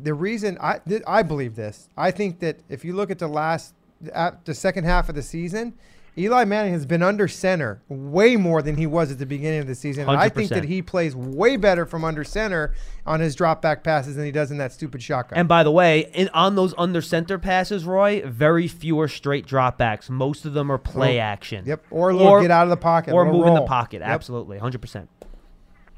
[0.00, 3.28] The reason I th- I believe this, I think that if you look at the
[3.28, 3.74] last
[4.14, 5.74] at the second half of the season,
[6.18, 9.66] Eli Manning has been under center way more than he was at the beginning of
[9.66, 10.08] the season.
[10.08, 12.74] And I think that he plays way better from under center
[13.06, 15.38] on his drop back passes than he does in that stupid shotgun.
[15.38, 19.46] And by the way, in, on those under center passes, Roy, very few are straight
[19.46, 20.10] dropbacks.
[20.10, 21.64] Most of them are play Oh, action.
[21.66, 24.00] yep, or a little get out of the pocket, or little move in the pocket.
[24.00, 24.08] Yep.
[24.08, 25.08] Absolutely, hundred percent.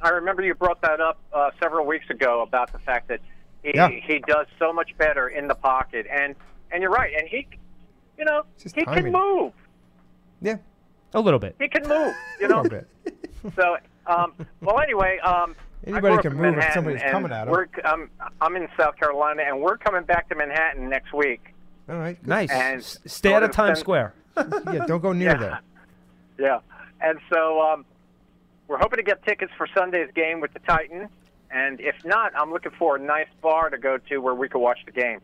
[0.03, 3.21] I remember you brought that up uh, several weeks ago about the fact that
[3.65, 3.89] he Yeah.
[3.89, 6.37] he does so much better in the pocket, and
[6.71, 7.47] and you're right, and he,
[8.19, 9.05] you know, he timing.
[9.05, 9.53] can move.
[10.41, 10.57] Yeah,
[11.15, 11.57] A little bit.
[11.59, 12.15] He can move.
[12.41, 13.31] You know, a know, little bit.
[13.57, 15.55] So, um, well, anyway, um,
[15.87, 17.53] Anybody can in move if somebody's and coming at 'em.
[17.53, 21.53] We're, um, I'm in South Carolina, and we're coming back to Manhattan next week.
[21.89, 22.17] All right.
[22.27, 22.51] Nice.
[22.51, 24.15] And S- Stay out of sort Times Square.
[24.73, 25.37] Yeah, don't go near Yeah.
[25.37, 25.61] there.
[26.39, 26.61] Yeah.
[27.01, 27.85] and so um,
[28.67, 31.11] we're hoping to get tickets for Sunday's game with the Titans.
[31.55, 34.61] And if not, I'm looking for a nice bar to go to where we can
[34.61, 35.21] watch the game.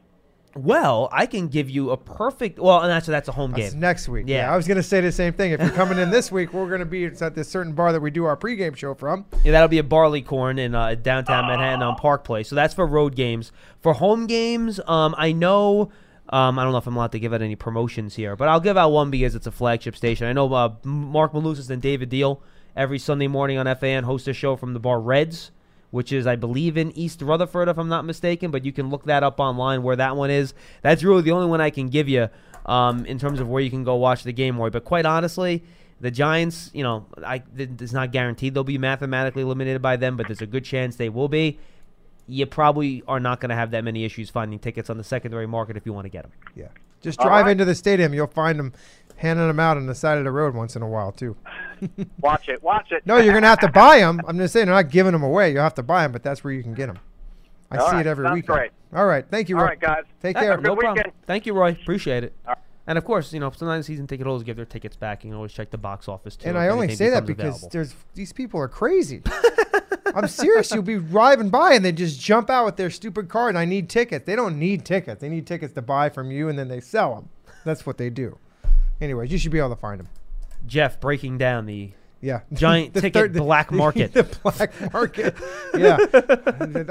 [0.57, 2.59] Well, I can give you a perfect.
[2.59, 3.81] Well, and that's that's a home That's game.
[3.81, 4.24] next week.
[4.26, 4.39] Yeah.
[4.47, 4.53] Yeah.
[4.53, 5.53] I was going to say the same thing.
[5.53, 8.01] If you're coming in this week, we're going to be at this certain bar that
[8.01, 9.26] we do our pregame show from.
[9.45, 12.49] Yeah, that'll be a Barleycorn in uh, downtown Manhattan on Park Place.
[12.49, 13.53] So that's for road games.
[13.81, 15.91] For home games, um, I know.
[16.33, 18.61] Um, I don't know if I'm allowed to give out any promotions here, but I'll
[18.61, 20.26] give out one because it's a flagship station.
[20.28, 22.41] I know uh, Mark Malusis and David Diehl
[22.76, 25.51] every Sunday morning on FAN host a show from the bar Reds,
[25.91, 28.51] which is, I believe, in East Rutherford, if I'm not mistaken.
[28.51, 30.55] But you can look that up online where that one is.
[30.82, 32.28] That's really the only one I can give you
[32.66, 34.70] um, in terms of where you can go watch the game, Roy.
[34.70, 35.62] But quite honestly,
[36.01, 40.26] the Giants, you know, I it's not guaranteed they'll be mathematically eliminated by them, but
[40.26, 41.59] there's a good chance they will be.
[42.26, 45.47] You probably are not going to have that many issues finding tickets on the secondary
[45.47, 46.32] market if you want to get them.
[46.55, 46.68] Yeah.
[47.03, 47.53] Just drive right.
[47.53, 48.12] into the stadium.
[48.12, 48.72] You'll find them
[49.21, 51.37] handing them out on the side of the road once in a while, too.
[52.21, 53.07] Watch it, watch it.
[53.07, 54.21] No, you're going to have to buy them.
[54.27, 55.53] I'm just saying, they're not giving them away.
[55.53, 56.99] You'll have to buy them, but that's where you can get them.
[57.71, 58.57] I All see right, it every sounds weekend.
[58.59, 58.71] great.
[58.95, 59.25] All right.
[59.31, 59.68] Thank you, All Roy.
[59.71, 60.05] right, guys.
[60.21, 60.53] Take Have care.
[60.55, 60.95] a good No problem.
[60.97, 61.14] weekend.
[61.27, 61.71] Thank you, Roy.
[61.71, 62.35] Appreciate it.
[62.47, 62.59] All right.
[62.87, 65.23] And of course, you know, sometimes season ticket holders give their tickets back.
[65.23, 66.49] You can always check the box office too.
[66.49, 67.68] And I only say that because available.
[67.71, 69.23] there's these people are crazy.
[70.14, 70.73] I'm serious.
[70.73, 73.51] You'll be driving by and they just jump out with their stupid card.
[73.51, 74.27] And I need tickets.
[74.27, 75.21] They don't need tickets.
[75.21, 77.29] They need tickets to buy from you, and then they sell them.
[77.64, 78.37] That's what they do.
[79.01, 80.09] Anyways, you should be able to find them.
[80.66, 82.40] Jeff breaking down the Yeah.
[82.53, 84.12] Giant The ticket black market.
[84.12, 85.34] the black market.
[85.74, 85.96] yeah.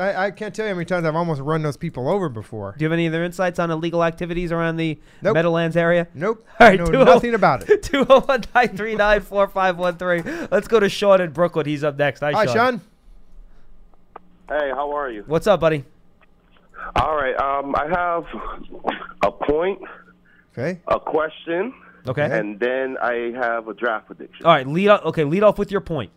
[0.02, 2.74] I, I can't tell you how many times I've almost run those people over before.
[2.78, 5.36] Do you have any other insights on illegal activities around the Nope.
[5.36, 6.08] Meadowlands area?
[6.16, 6.46] Nope.
[6.60, 7.84] All I know nothing about it.
[7.84, 10.48] 201 939 4513.
[10.52, 11.68] Let's go to Sean in Brooklyn.
[11.68, 12.22] He's up next.
[12.22, 12.56] Hi, Hi, Sean.
[12.56, 12.82] Sean.
[14.50, 15.24] Hey, how are you?
[15.28, 15.84] What's up, buddy?
[16.96, 17.36] All right.
[17.36, 18.26] Um, I have
[19.24, 19.80] a point,
[20.58, 20.80] Okay.
[20.88, 21.72] a question,
[22.08, 22.26] Okay.
[22.26, 24.46] and then I have a draft prediction.
[24.46, 25.06] All right, lead off.
[25.06, 26.12] Okay, lead off with your point.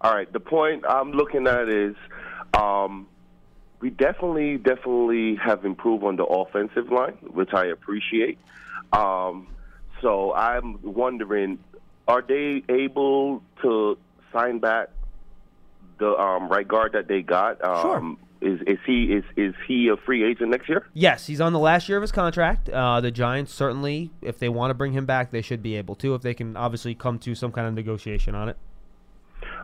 [0.00, 0.32] All right.
[0.32, 1.94] The point I'm looking at is,
[2.54, 3.06] um,
[3.80, 8.38] we definitely, definitely have improved on the offensive line, which I appreciate.
[8.92, 9.46] Um,
[10.00, 11.58] so I'm wondering,
[12.08, 13.98] are they able to
[14.32, 14.88] sign back
[15.98, 17.62] the um, right guard that they got?
[17.62, 20.86] Um, Is is he is is he a free agent next year?
[20.94, 22.70] Yes, he's on the last year of his contract.
[22.70, 25.94] Uh, the Giants certainly, if they want to bring him back, they should be able
[25.96, 26.14] to.
[26.14, 28.56] If they can obviously come to some kind of negotiation on it.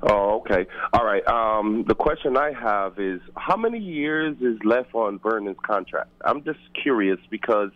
[0.03, 0.67] Oh, okay.
[0.93, 1.27] All right.
[1.27, 6.11] Um, the question I have is how many years is left on Vernon's contract?
[6.25, 7.71] I'm just curious because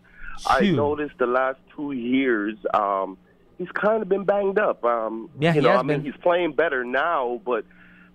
[0.46, 3.16] I noticed the last two years um,
[3.58, 4.84] he's kind of been banged up.
[4.84, 6.12] Um, Yeah, you know, I mean, been.
[6.12, 7.64] he's playing better now, but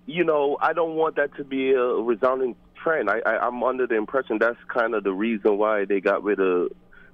[0.05, 2.55] you know, I don't want that to be a resounding
[2.85, 3.09] trend.
[3.09, 6.39] I, I, I'm under the impression that's kind of the reason why they got rid
[6.39, 6.69] of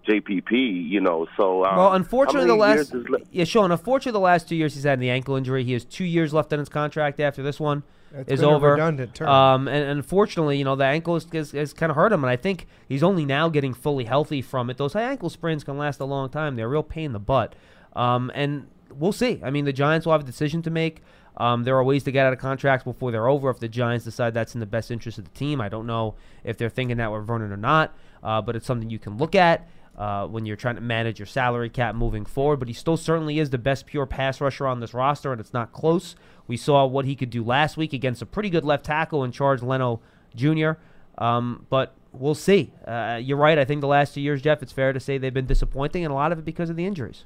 [0.08, 0.52] JPP.
[0.90, 3.72] You know, so um, Well, unfortunately, the last le- yeah, Sean.
[3.72, 5.64] Unfortunately, the last two years he's had the ankle injury.
[5.64, 8.54] He has two years left on his contract after this one It's is been a
[8.56, 8.72] over.
[8.72, 9.30] redundant term.
[9.30, 12.24] Um, and, and unfortunately, you know, the ankle is, has, has kind of hurt him,
[12.24, 14.78] and I think he's only now getting fully healthy from it.
[14.78, 16.56] Those high ankle sprains can last a long time.
[16.56, 17.56] They're a real pain in the butt.
[17.96, 19.40] Um, and we'll see.
[19.44, 21.02] I mean, the Giants will have a decision to make.
[21.38, 24.06] Um, there are ways to get out of contracts before they're over if the Giants
[24.06, 25.62] decide that's in the best interest of the team.
[25.62, 28.90] I don't know if they're thinking that with Vernon or not, uh, but it's something
[28.90, 29.68] you can look at
[29.98, 32.58] uh, when you're trying to manage your salary cap moving forward.
[32.58, 35.54] But he still certainly is the best pure pass rusher on this roster, and it's
[35.54, 36.16] not close.
[36.48, 39.32] We saw what he could do last week against a pretty good left tackle in
[39.32, 40.02] Charles Leno
[40.36, 40.72] Jr.
[41.18, 42.74] Um, but we'll see.
[42.86, 43.58] Uh, you're right.
[43.58, 46.12] I think the last two years, Jeff, it's fair to say they've been disappointing, and
[46.12, 47.26] a lot of it because of the injuries.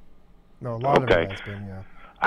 [0.62, 1.82] No, a lot of it has been, yeah.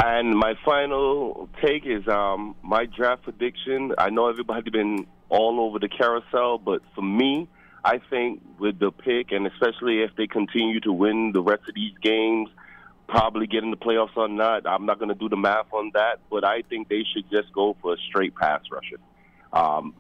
[0.05, 3.95] And my final take is um, my draft prediction.
[3.99, 7.49] I know everybody's been all over the carousel, but for me,
[7.85, 11.75] I think with the pick, and especially if they continue to win the rest of
[11.75, 12.49] these games,
[13.09, 15.91] probably get in the playoffs or not, I'm not going to do the math on
[15.95, 18.99] that, but I think they should just go for a straight pass rusher.
[19.53, 19.95] Um,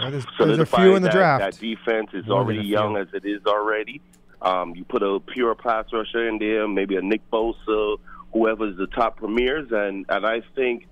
[0.00, 1.40] there's- there's a few in the that, draft.
[1.44, 4.00] That defense is More already young as it is already.
[4.40, 7.98] Um, you put a pure pass rusher in there, maybe a Nick Bosa,
[8.34, 10.86] whoever's the top premiers, and and I think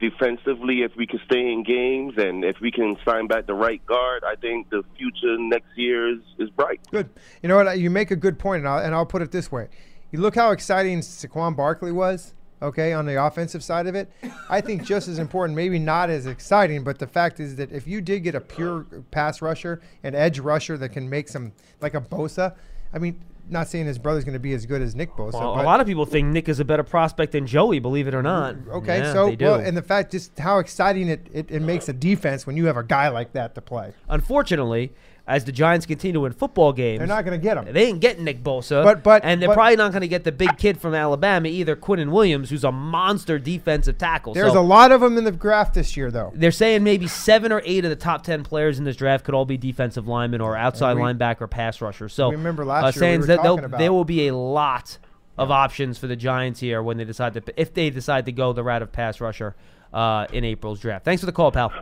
[0.00, 3.84] defensively, if we can stay in games and if we can sign back the right
[3.86, 6.80] guard, I think the future next year is, is bright.
[6.90, 7.08] Good.
[7.42, 7.78] You know what?
[7.78, 9.68] You make a good point, and I'll, and I'll put it this way:
[10.10, 12.34] you look how exciting Saquon Barkley was.
[12.62, 14.12] Okay, on the offensive side of it,
[14.50, 17.86] I think just as important, maybe not as exciting, but the fact is that if
[17.86, 21.94] you did get a pure pass rusher, an edge rusher that can make some like
[21.94, 22.54] a Bosa,
[22.92, 23.18] I mean,
[23.50, 25.80] not saying his brother's going to be as good as Nick Bosa, Well, a lot
[25.80, 28.56] of people think Nick is a better prospect than Joey, believe it or not.
[28.70, 31.92] okay, Yeah, so well, and the fact just how exciting it, it, it makes a
[31.92, 33.92] defense when you have a guy like that to play.
[34.08, 34.92] Unfortunately,
[35.30, 36.98] as the Giants continue to win football games.
[36.98, 37.72] They're not going to get him.
[37.72, 40.24] They ain't getting Nick Bosa, But- but- and they're but- probably not going to get
[40.24, 44.34] the big kid from Alabama either, Quinnen Williams, who's a monster defensive tackle.
[44.34, 46.32] There's so a lot of them in the draft this year, though.
[46.34, 49.34] they're saying maybe seven or eight of the top ten players in this draft could
[49.34, 52.08] all be defensive linemen or outside we- linebacker, pass rusher.
[52.08, 54.26] So remember last uh, year we saying were that talking there'll- about- there will be
[54.28, 54.98] a lot
[55.38, 58.52] of options for the Giants here when they decide to if they decide to go
[58.52, 59.54] the route of pass rusher
[59.94, 61.04] uh, in April's draft.
[61.04, 61.72] Thanks for the call, pal.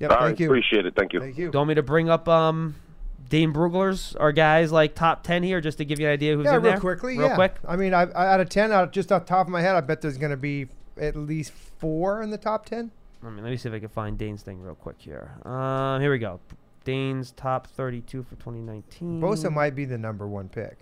[0.00, 0.46] Yep, All thank right, you.
[0.46, 0.94] appreciate it.
[0.96, 1.20] Thank you.
[1.20, 1.50] Thank you.
[1.50, 2.74] Don't want me to bring up um,
[3.32, 6.44] Dane Brugler's are guys like top ten here just to give you an idea who's
[6.44, 6.80] yeah, in real there?
[6.80, 7.16] quickly.
[7.16, 7.34] real yeah.
[7.34, 7.54] quick.
[7.66, 9.74] I mean, I, I, out of ten, out just off the top of my head,
[9.74, 10.66] I bet there's going to be
[11.00, 12.90] at least four in the top ten.
[13.22, 15.30] Let me let me see if I can find Dane's thing real quick here.
[15.46, 16.40] Um, here we go.
[16.84, 19.22] Dane's top 32 for 2019.
[19.22, 20.76] Bosa might be the number one pick.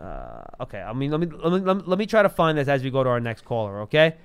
[0.00, 2.56] Uh, okay, I mean, let me, let me let me let me try to find
[2.56, 3.82] this as we go to our next caller.
[3.82, 4.16] Okay.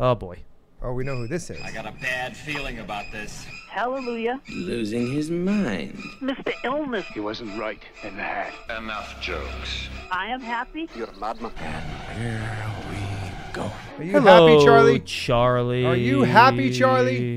[0.00, 0.38] Oh boy.
[0.86, 1.58] Oh, we know who this is.
[1.62, 3.46] I got a bad feeling about this.
[3.70, 4.38] Hallelujah.
[4.50, 5.98] Losing his mind.
[6.20, 6.52] Mr.
[6.62, 8.52] Illness, He wasn't right in that.
[8.68, 9.88] Enough jokes.
[10.12, 10.90] I am happy.
[10.94, 11.52] You're a madman.
[11.58, 13.62] And here we go.
[13.96, 15.00] Are you Hello, happy, Charlie?
[15.00, 15.86] Charlie.
[15.86, 17.36] Are you happy, Charlie?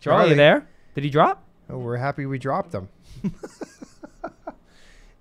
[0.00, 0.34] Charlie, Charlie.
[0.34, 0.66] there?
[0.94, 1.44] Did he drop?
[1.68, 2.88] Oh, we're happy we dropped them.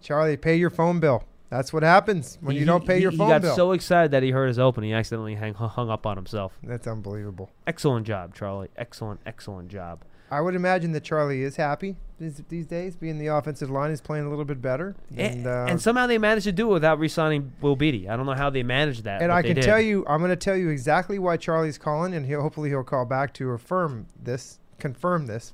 [0.02, 1.26] Charlie, pay your phone bill.
[1.52, 3.28] That's what happens when you don't pay he- your phone bill.
[3.28, 3.56] he got bill.
[3.56, 6.58] so excited that he heard his open, he accidentally hang, hung up on himself.
[6.64, 7.52] That's unbelievable.
[7.68, 8.70] Excellent job, Charlie.
[8.78, 10.00] Excellent, excellent job.
[10.32, 14.00] I would imagine that Charlie is happy these, these days, being the offensive line is
[14.00, 14.96] playing a little bit better.
[15.10, 18.08] And, And, uh, and somehow they managed to do it without re-signing Will Beatty.
[18.08, 19.22] I don't know how they managed that.
[19.22, 22.26] and I can tell you, I'm going to tell you exactly why Charlie's calling, and
[22.26, 25.52] he'll hopefully he'll call back to affirm this, confirm this.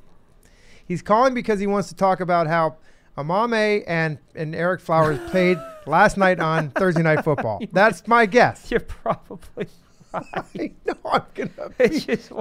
[0.88, 2.78] He's calling because he wants to talk about how
[3.18, 7.61] Omameh and and Ereck Flowers played last night on Thursday Night Football.
[7.72, 8.70] That's my guess.
[8.70, 9.68] You're probably
[10.13, 11.88] I know I'm gonna be.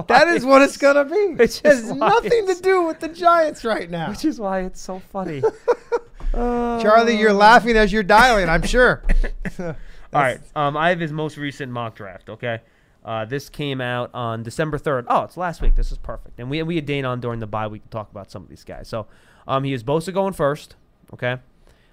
[0.08, 1.34] That is what it's gonna be.
[1.34, 4.10] Which It has nothing to do with the Giants right now.
[4.10, 5.42] which is why it's so funny.
[6.32, 8.48] Charlie, you're laughing as you're dialing.
[8.48, 9.02] I'm sure.
[9.58, 9.74] All
[10.12, 10.38] right.
[10.54, 12.28] Um, I have his most recent mock draft.
[12.28, 12.60] Okay.
[13.04, 15.04] Uh, this came out on December 3rd.
[15.08, 15.76] Oh, it's last week.
[15.76, 16.38] This is perfect.
[16.40, 18.48] And we, we had Dane on during the bye week to talk about some of
[18.48, 18.88] these guys.
[18.88, 19.06] So
[19.46, 20.76] um, he is Bosa going first.
[21.12, 21.36] Okay.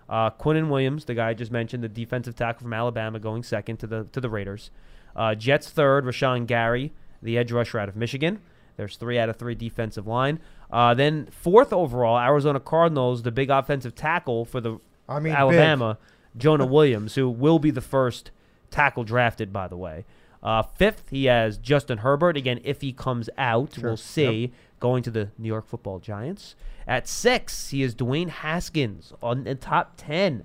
[0.10, 3.78] Uh, Quinnen Williams, the guy I just mentioned, the defensive tackle from Alabama, going second
[3.78, 4.70] to the to the Raiders.
[5.16, 6.92] Uh, Jets third, Rashan Gary,
[7.22, 8.40] the edge rusher out of Michigan.
[8.76, 10.40] There's three out of three defensive line.
[10.72, 15.34] Uh, then fourth overall, Arizona Cardinals, the big offensive tackle for the I mean, big.
[15.34, 15.98] Alabama,
[16.36, 18.32] Jonah Williams, who will be the first
[18.72, 20.06] tackle drafted, by the way.
[20.42, 22.36] Uh, fifth, he has Justin Herbert.
[22.36, 23.84] Again, if he comes out, Sure.
[23.92, 24.52] we'll see.
[24.84, 26.58] Going to the New York Football Giants.
[26.86, 30.44] At six, he is Dwayne Haskins on the top ten,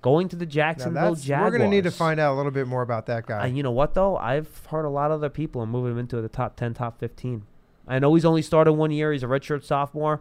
[0.00, 1.52] going to the Jacksonville Jaguars.
[1.52, 3.44] we're going to need to find out a little bit more about that guy.
[3.44, 4.16] And you know what though?
[4.16, 7.00] I've heard a lot of other people are moving him into the top ten, top
[7.00, 7.42] fifteen.
[7.88, 9.12] I know he's only started one year.
[9.12, 10.20] He's a redshirt sophomore,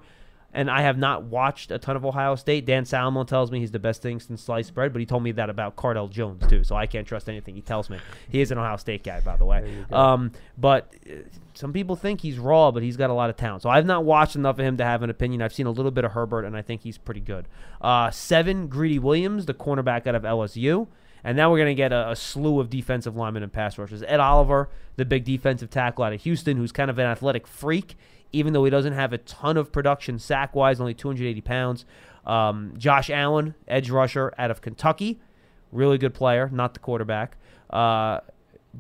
[0.53, 2.65] and I have not watched a ton of Ohio State.
[2.65, 5.31] Dan Salomone tells me he's the best thing since sliced bread, but he told me
[5.33, 6.63] that about Cardale Jones too.
[6.63, 7.99] So I can't trust anything he tells me.
[8.29, 9.85] He is an Ohio State guy, by the way.
[9.91, 11.15] Um, but uh,
[11.53, 13.61] some people think he's raw, but he's got a lot of talent.
[13.61, 15.41] So I've not watched enough of him to have an opinion.
[15.41, 17.47] I've seen a little bit of Herbert, and I think he's pretty good.
[17.81, 20.87] Uh, seven, Greedy Williams, the cornerback out of LSU.
[21.23, 24.03] And now we're going to get a, a slew of defensive linemen and pass rushers.
[24.03, 27.97] Ed Oliver, the big defensive tackle out of Houston, who's kind of an athletic freak,
[28.31, 31.85] even though he doesn't have a ton of production sack wise, only 280 pounds.
[32.25, 35.19] Um, Josh Allen, edge rusher out of Kentucky,
[35.71, 37.37] really good player, not the quarterback.
[37.69, 38.19] Uh,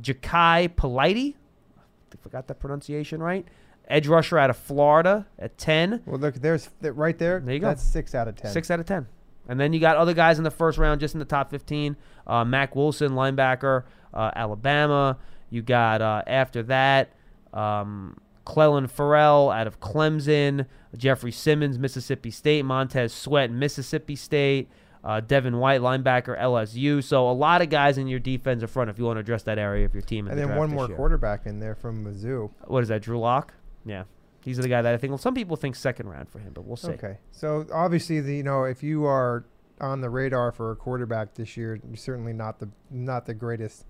[0.01, 1.35] Jachai Polite,
[1.77, 3.47] I forgot that pronunciation right.
[3.87, 6.03] Edge rusher out of Florida at 10.
[6.05, 7.39] well, look, there's th- right there.
[7.39, 7.67] There you go.
[7.67, 8.51] That's six out of ten.
[8.51, 9.07] Six out of ten.
[9.47, 11.97] And then you got other guys in the first round, just in the top 15.
[12.27, 15.17] Uh, Mack Wilson, linebacker, uh, Alabama.
[15.49, 17.13] You got uh, after that,
[17.51, 18.17] um,
[18.49, 20.65] Clelin Ferrell out of Clemson,
[20.97, 24.69] Jeffrey Simmons, Mississippi State, Montez Sweat, Mississippi State,
[25.03, 27.03] uh, Devin White, linebacker, LSU.
[27.03, 29.59] So a lot of guys in your defensive front if you want to address that
[29.59, 30.27] area of your team.
[30.27, 30.95] And the then one more year.
[30.95, 32.49] quarterback in there from Mizzou.
[32.65, 33.53] What is that, Drew Lock?
[33.85, 34.05] Yeah.
[34.43, 36.65] He's the guy that I think, well, some people think second round for him, but
[36.65, 36.93] we'll see.
[36.93, 39.45] Okay, so obviously, the, you know, if you are
[39.79, 43.85] on the radar for a quarterback this year, you're certainly not the not the greatest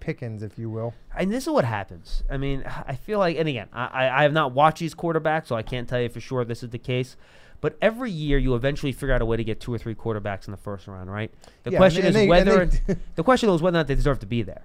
[0.00, 0.94] pickings, if you will.
[1.16, 2.22] And this is what happens.
[2.30, 5.54] I mean, I feel like, and again, I, I have not watched these quarterbacks, so
[5.56, 7.16] I can't tell you for sure this is the case.
[7.60, 10.46] But every year, you eventually figure out a way to get two or three quarterbacks
[10.46, 11.30] in the first round, right?
[11.64, 12.64] The Yeah, question and is they- whether
[13.16, 14.62] the question is whether or not they deserve to be there,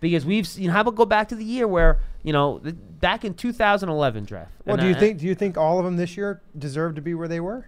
[0.00, 0.70] because we've seen.
[0.70, 4.52] How about go back to the year where you know the, back in 2011 draft?
[4.64, 6.94] Well, and do you I- think do you think all of them this year deserve
[6.94, 7.66] to be where they were?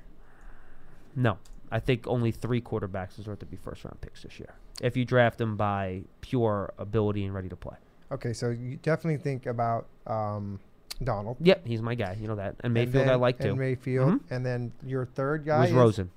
[1.16, 1.38] No,
[1.70, 4.54] I think only three quarterbacks deserve to be first round picks this year.
[4.80, 7.76] If you draft them by pure ability and ready to play.
[8.12, 10.60] Okay, so you definitely think about um,
[11.02, 11.36] Darnold.
[11.40, 12.16] Yep, he's my guy.
[12.20, 12.56] You know that.
[12.60, 13.50] And And Mayfield I then- like too.
[13.50, 14.20] And Mayfield, Mhm.
[14.30, 16.10] and then your third guy was is- Rosen.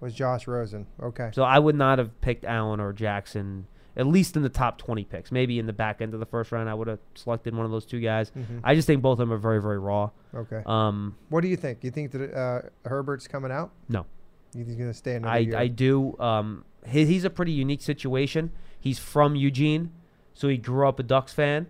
[0.00, 0.86] Was Josh Rosen?
[1.02, 1.30] Okay.
[1.32, 3.66] So I would not have picked Allen or Jackson,
[3.96, 5.32] at least in the top 20 picks.
[5.32, 7.72] Maybe in the back end of the first round, I would have selected one of
[7.72, 8.30] those two guys.
[8.30, 8.60] Mhm.
[8.62, 10.10] I just think both of them are very, very raw.
[10.32, 10.62] Okay.
[10.66, 11.82] Um, what do you think?
[11.82, 13.72] You think that uh, Herbert's coming out?
[13.88, 14.06] No.
[14.54, 15.56] You think he's going to stay another I, year?
[15.56, 16.18] I do.
[16.18, 18.50] Um, he, he's a pretty unique situation.
[18.80, 19.92] He's from Eugene,
[20.34, 21.66] so he grew up a Ducks fan.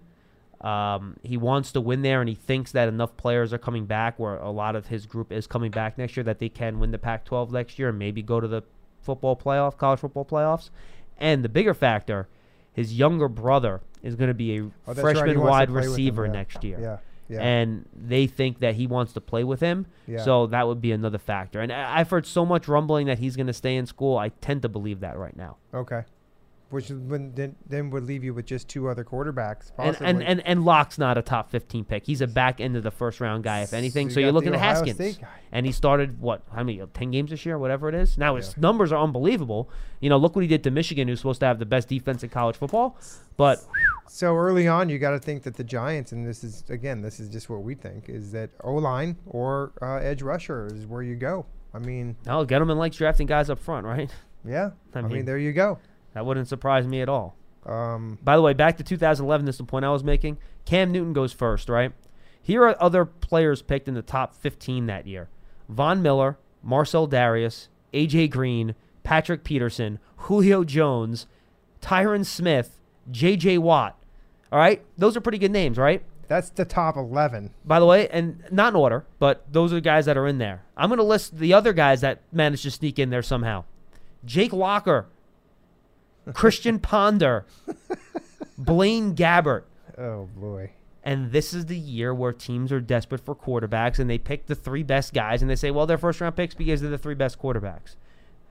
[0.61, 4.19] Um, he wants to win there, and he thinks that enough players are coming back,
[4.19, 6.91] where a lot of his group is coming back next year, that they can win
[6.91, 8.63] the Pac-12 next year and maybe go to the
[9.01, 10.71] football playoff, college football playoffs.
[11.17, 12.29] And the bigger factor,
[12.73, 15.91] his younger brother is going to be a Oh, that's right, freshman wide with him,
[15.91, 16.33] receiver yeah.
[16.33, 16.79] next year.
[16.81, 16.99] Yeah,
[17.29, 17.41] yeah.
[17.41, 19.87] And they think that he wants to play with him.
[20.07, 20.19] Yeah.
[20.25, 21.61] So that would be another factor.
[21.61, 24.17] And I- I've heard so much rumbling that he's going to stay in school.
[24.19, 25.57] I tend to believe that right now.
[25.75, 26.03] Okay.
[26.71, 29.69] Which then, then would leave you with just two other quarterbacks.
[29.79, 30.07] And, Possibly.
[30.07, 32.05] and, and and Lock's not a top 15 pick.
[32.05, 34.11] He's a back end of the first round guy, if anything.
[34.11, 35.19] So So, you you're looking at Haskins.
[35.51, 38.19] And he started, what, how many, 10 games this year, whatever it is?
[38.19, 39.71] Now his numbers are unbelievable.
[40.01, 42.23] You know, look what he did to Michigan, who's supposed to have the best defense
[42.23, 42.99] in college football.
[43.39, 43.65] But
[44.07, 47.19] So early on, you got to think that the Giants, and this is again, this
[47.19, 51.03] is just what we think, is that O line or uh, edge rusher is where
[51.03, 51.47] you go.
[51.73, 54.11] I mean, no, Gettleman likes drafting guys up front, right?
[54.45, 54.71] yeah.
[54.95, 55.79] I I mean, mean- there you go.
[56.19, 57.37] That wouldn't surprise me at all.
[57.65, 60.39] Um, By the way, back to 2011, this is the point I was making.
[60.65, 61.93] Cam Newton goes first, right?
[62.43, 65.29] Here are other players picked in the top 15 that year
[65.69, 68.27] Von Miller, Marcell Dareus, A.J.
[68.27, 71.29] Green, Patrick Peterson, Julio Jones,
[71.81, 73.59] Tyron Smith, J.J.
[73.59, 73.97] Watt.
[74.51, 74.85] All right?
[74.97, 76.03] Those are pretty good names, right?
[76.27, 77.55] that's the top eleven.
[77.65, 80.39] By the way, and not in order, but those are the guys that are in
[80.39, 80.65] there.
[80.77, 83.65] I'm going to list the other guys that managed to sneak in there somehow
[84.25, 85.07] Jake Locker,
[86.35, 87.47] Christian Ponder,
[88.57, 89.65] Blaine Gabbert.
[89.97, 90.73] Oh boy.
[91.05, 94.55] And this is the year where teams are desperate for quarterbacks and they pick the
[94.55, 97.15] three best guys and they say, well, they're first round picks because they're the three
[97.15, 97.97] best quarterbacks.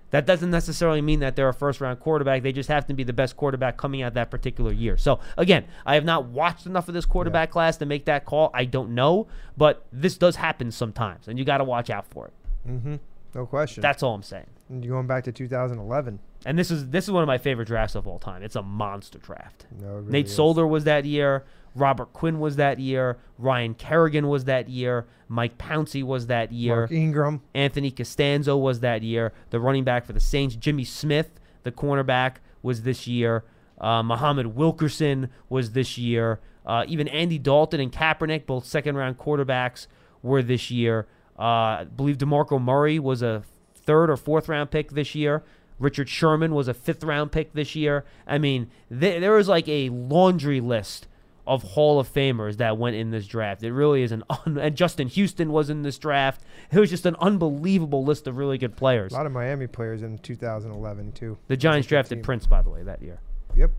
[0.10, 2.42] That doesn't necessarily mean that they're a first round quarterback.
[2.42, 4.98] They just have to be the best quarterback coming out that particular year.
[4.98, 8.50] So, again, I have not watched enough of this quarterback class to make that call.
[8.54, 12.28] I don't know, but this does happen sometimes and you got to watch out for
[12.28, 12.34] it.
[12.68, 12.96] Mm-hmm.
[13.36, 13.82] No question.
[13.82, 14.48] That's all I'm saying.
[14.70, 16.20] Going back to 2011.
[16.46, 18.44] And this is this is one of my favorite drafts of all time.
[18.44, 19.66] It's a monster draft.
[19.80, 20.36] No, really Nate is.
[20.36, 21.46] Solder was that year.
[21.74, 23.18] Robert Quinn was that year.
[23.38, 25.08] Ryan Kerrigan was that year.
[25.30, 26.78] Mike Pouncey was that year.
[26.78, 27.42] Mark Ingram.
[27.54, 29.32] Anthony Castonzo was that year.
[29.52, 33.46] The running back for the Saints, Jimmy Smith, the cornerback, was this year.
[33.80, 36.40] Uh, Muhammad Wilkerson was this year.
[36.66, 39.88] Uh, even Andy Dalton and Kaepernick, both second round quarterbacks,
[40.22, 41.08] were this year.
[41.38, 43.44] Uh, I believe DeMarco Murray was a
[43.88, 45.44] third or fourth round pick this year.
[45.80, 48.04] Richard Sherman was a fifth round pick this year.
[48.28, 51.08] I mean, th- there was like a laundry list
[51.46, 53.64] of Hall of Famers that went in this draft.
[53.64, 56.42] It really is an un- and Justin Houston was in this draft.
[56.72, 59.14] It was just an unbelievable list of really good players.
[59.14, 61.38] A lot of Miami players in 2011 too.
[61.48, 62.24] The Giants drafted team.
[62.24, 63.20] Prince, by the way, that year.
[63.56, 63.72] Yep.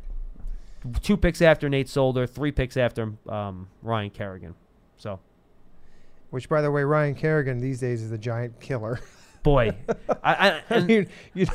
[1.02, 4.54] Two picks after Nate Solder, three picks after um, Ryan Kerrigan.
[4.96, 5.18] So,
[6.30, 9.00] Which, by the way, Ryan Kerrigan these days is a giant killer.
[9.42, 9.76] boy,
[10.22, 11.52] I, I, I mean, you know,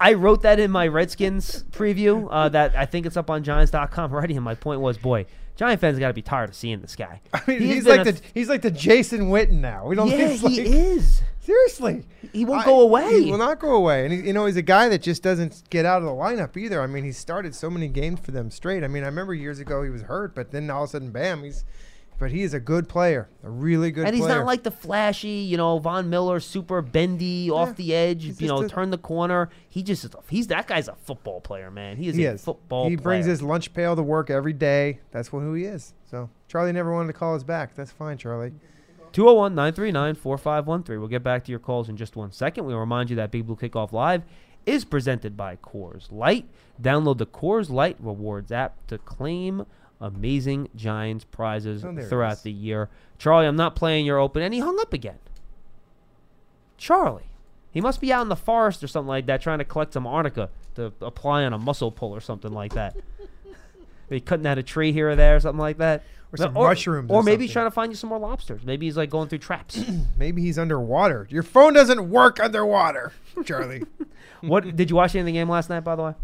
[0.00, 2.26] I wrote that in my Redskins preview.
[2.30, 4.34] Uh, that I think it's up on Giants.com already.
[4.34, 5.26] And my point was, boy,
[5.56, 7.20] Giant fans got to be tired of seeing this guy.
[7.32, 9.86] I mean, He has like a- the he's like the Jason Witten now.
[9.86, 10.08] We don't.
[10.08, 11.22] yeah, he's he is.
[11.40, 13.22] Seriously, He won't I- go away.
[13.24, 15.62] He will not go away, and he, you know he's a guy that just doesn't
[15.70, 16.80] get out of the lineup either.
[16.80, 18.82] I mean, he started so many games for them straight.
[18.82, 21.10] I mean, I remember years ago he was hurt, but then all of a sudden,
[21.10, 21.64] bam, he's.
[22.18, 24.06] But he is a good player, a really good.
[24.06, 24.38] and he's player.
[24.38, 28.46] not like the flashy, you know, Von Miller, super bendy off the edge, he's you
[28.48, 29.50] know, a- turn the corner.
[29.68, 31.96] He just he's that guy's a football player, man.
[31.96, 32.44] He is he a is.
[32.44, 32.88] football.
[32.88, 35.00] He brings his lunch pail to work every day.
[35.10, 35.92] That's what who he is.
[36.08, 37.74] So Charlie never wanted to call us back.
[37.74, 38.52] That's fine, Charlie.
[39.12, 40.98] 201 939 4513.
[40.98, 42.64] We'll get back to your calls in just one second.
[42.64, 44.22] We'll remind you that Big Blue Kickoff Live
[44.66, 46.48] is presented by Coors Light.
[46.80, 49.66] Download the Coors Light Rewards app to claim
[50.04, 52.88] amazing Giants prizes Oh, throughout the year.
[53.18, 54.42] Charlie, I'm not playing your open.
[54.42, 55.18] And he hung up again.
[56.76, 57.26] Charlie.
[57.70, 60.06] He must be out in the forest or something like that trying to collect some
[60.06, 62.96] arnica to apply on a muscle pull or something like that.
[64.10, 66.04] Maybe cutting out a tree here or there or something like that.
[66.32, 68.64] Or some mushrooms Or or maybe he's trying to find you some more lobsters.
[68.64, 69.82] Maybe he's like going through traps.
[70.18, 71.28] Maybe he's underwater.
[71.30, 73.12] Your phone doesn't work underwater,
[73.44, 73.84] Charlie.
[74.40, 75.80] what did you watch any of the game last night?
[75.80, 76.14] By the way,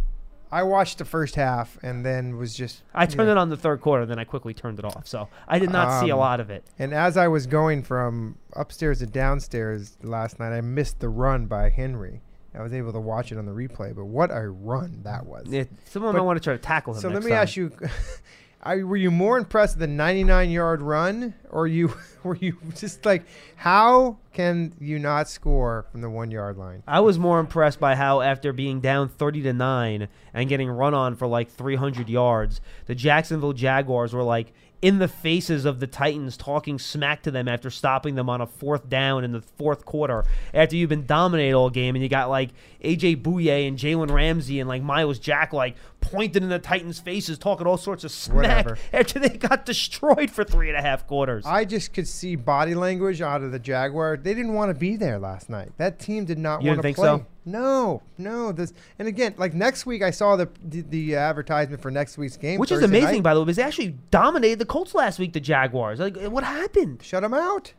[0.53, 2.83] I watched the first half and then was just.
[2.95, 5.07] I turned it on the third quarter, then I quickly turned it off.
[5.07, 6.65] So I did not see a Um, lot of it.
[6.79, 11.47] And as I was going from upstairs to downstairs last night, I missed the run
[11.47, 12.23] by Henry.
[12.53, 15.53] I was able to watch it on the replay, but what a run that was!
[15.53, 17.01] It, someone But- might want to try to tackle him.
[17.01, 17.43] So let me time.
[17.43, 17.71] ask you,
[18.65, 23.25] Were you more impressed with the 99 yard run, or you were you just like,
[23.57, 26.83] how can you not score from the one yard line?
[26.87, 30.95] I was more impressed by how after being down 30 to 9 and getting run
[30.95, 34.53] on for like 300 yards, the Jacksonville Jaguars were like
[34.83, 38.47] in the faces of the Titans talking smack to them after stopping them on a
[38.47, 40.25] fourth down in the fourth quarter
[40.55, 42.51] after you've been dominated all game and you got like
[42.83, 47.39] AJ Bouye and Jalen Ramsey and like Myles Jack like pointing in the Titans' faces
[47.39, 48.79] talking all sorts of smack Whatever.
[48.93, 51.45] after they got destroyed for three and a half quarters.
[51.45, 54.17] I just could see body language out of the Jaguar.
[54.17, 55.73] They didn't want to be there last night.
[55.77, 57.05] That team did not You want to play.
[57.05, 57.27] so?
[57.45, 58.53] No, no.
[58.53, 62.37] This and again, like next week, I saw the the, the advertisement for next week's
[62.37, 63.23] game, Which is amazing, night.
[63.23, 65.99] by the way, because they actually dominated the Colts last week, the Jaguars.
[66.01, 67.03] Like, what happened?
[67.03, 67.73] Shut them out.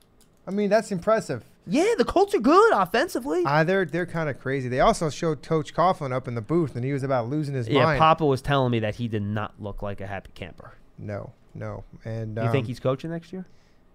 [0.47, 1.45] I mean, that's impressive.
[1.67, 3.43] Yeah, the Colts are good offensively.
[3.45, 4.67] Uh, they're they're kind of crazy.
[4.67, 7.67] They also showed Coach Coughlin up in the booth, and he was about losing his
[7.67, 7.97] yeah, mind.
[7.97, 10.73] Yeah, Papa was telling me that he did not look like a happy camper.
[10.97, 11.83] No, no.
[12.03, 13.45] And You think um, he's coaching next year?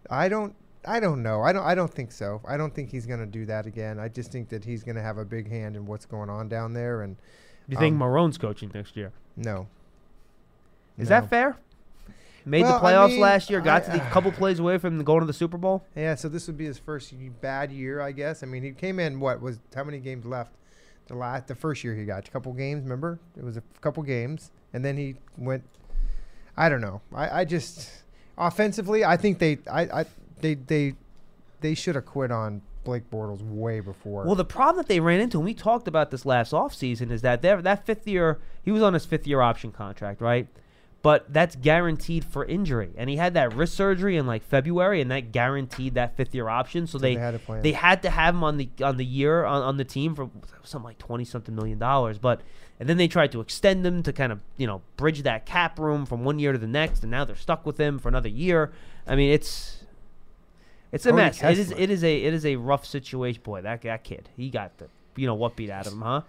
[0.09, 0.55] I don't.
[0.87, 1.43] I don't know.
[1.43, 1.65] I don't.
[1.65, 2.41] I don't think so.
[2.47, 3.99] I don't think he's going to do that again.
[3.99, 6.49] I just think that he's going to have a big hand in what's going on
[6.49, 7.03] down there.
[7.03, 7.17] And
[7.69, 9.13] You think um, Marrone's coaching next year?
[9.37, 9.67] no.
[10.99, 11.21] Is No.
[11.21, 11.57] that fair?
[12.47, 14.79] Made Well, the I playoffs mean, last year, got I- to the couple plays away
[14.79, 15.85] from going to the Super Bowl.
[15.97, 16.15] Yeah.
[16.15, 18.43] So this would be his first bad year, I guess.
[18.43, 19.19] I mean, he came in.
[19.21, 20.53] What was how many games left?
[21.09, 22.83] The last, the first year he got a couple games.
[22.85, 25.65] Remember, it was a couple games, and then he went.
[26.57, 27.03] I don't know.
[27.15, 27.91] I, I just
[28.39, 30.05] offensively, I think they, I, I
[30.41, 30.95] they, they,
[31.61, 34.25] they should have quit on Blake Bortles way before.
[34.25, 37.21] Well, the problem that they ran into, and we talked about this last offseason, is
[37.23, 40.47] that that fifth year, he was on his fifth year option contract, right?
[41.03, 42.91] But that's guaranteed for injury.
[42.97, 46.49] And he had that wrist surgery in like February, and that guaranteed that fifth year
[46.49, 46.87] option.
[46.87, 49.63] So, they they had they had to have him on the on the year on,
[49.63, 50.31] on the team for
[50.63, 52.19] something like twenty something million dollars.
[52.19, 52.41] But
[52.79, 55.79] and then they tried to extend him to kind of you know bridge that cap
[55.79, 58.29] room from one year to the next, and now they're stuck with him for another
[58.29, 58.73] year.
[59.07, 59.85] I mean, it's
[60.97, 61.43] it's a Cody mess.
[61.43, 61.83] It is Kessler.
[61.83, 63.43] it is a it is a rough situation.
[63.45, 66.23] Boy, that that kid, he got the you know what beat out of him, huh?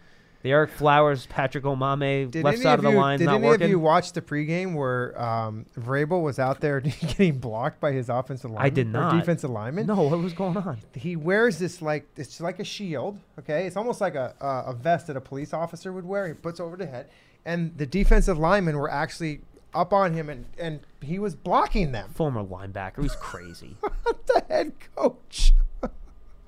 [0.43, 3.25] The Ereck Flowers, Patrick Omameh, Did left any side of of the you, line did
[3.25, 3.63] not any working.
[3.65, 8.07] of you watch the pregame where um, Vrabel was out there getting blocked by his
[8.07, 8.65] offensive lineman?
[8.65, 9.19] I did or not.
[9.19, 9.87] defensive lineman.
[9.87, 10.77] no, what was going on?
[10.93, 13.17] he wears this like it's like a shield.
[13.39, 16.27] Okay, it's almost like a a, a vest that a police officer would wear.
[16.27, 17.09] He puts over the head,
[17.43, 19.41] and the defensive linemen were actually
[19.73, 22.09] up on him, and and he was blocking them.
[22.13, 23.75] Former linebacker, he's crazy.
[24.27, 25.53] the head coach.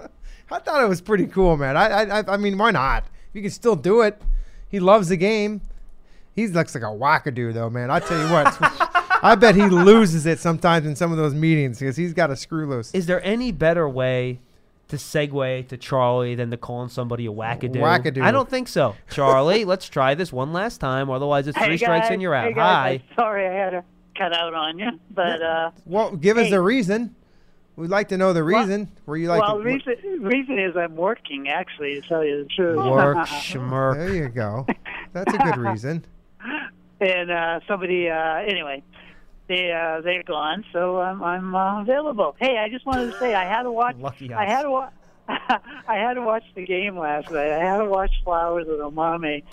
[0.51, 1.77] I thought it was pretty cool, man.
[1.77, 3.05] I, I I- mean, why not?
[3.33, 4.19] You can still do it.
[4.67, 5.61] He loves the game.
[6.35, 7.91] He looks like a wackadoo, though, man.
[7.91, 8.57] I tell you what.
[9.21, 12.35] I bet he loses it sometimes in some of those meetings because he's got a
[12.35, 12.93] screw loose.
[12.93, 14.39] Is there any better way
[14.89, 17.75] to segue to Charlie than to calling somebody a wackadoo?
[17.77, 18.21] Wackadoo.
[18.21, 18.95] I don't think so.
[19.09, 21.09] Charlie, let's try this one last time.
[21.09, 22.49] Otherwise, it's three Hey, strikes and you're out.
[22.49, 22.89] Hey, guys, Hi.
[23.09, 23.83] I'm sorry I had to
[24.17, 26.51] cut out on you, but uh, Well, give us Hey.
[26.51, 27.15] the reason.
[27.75, 28.89] We'd like to know the Well- reason.
[29.05, 32.49] Where you like well, to, reason reason is I'm working actually to tell you the
[32.49, 32.75] truth.
[32.77, 33.95] Work, schmirk.
[33.95, 34.67] There you go.
[35.13, 36.03] That's a good reason.
[36.99, 38.83] and uh, somebody uh, anyway,
[39.49, 42.35] they uh, they're gone, so I'm I'm uh, available.
[42.39, 43.97] Hey, I just wanted to say I had to watch.
[43.97, 44.93] Lucky I had to watch.
[45.27, 47.51] I had to watch the game last night.
[47.51, 49.43] I had to watch Flowers and Omameh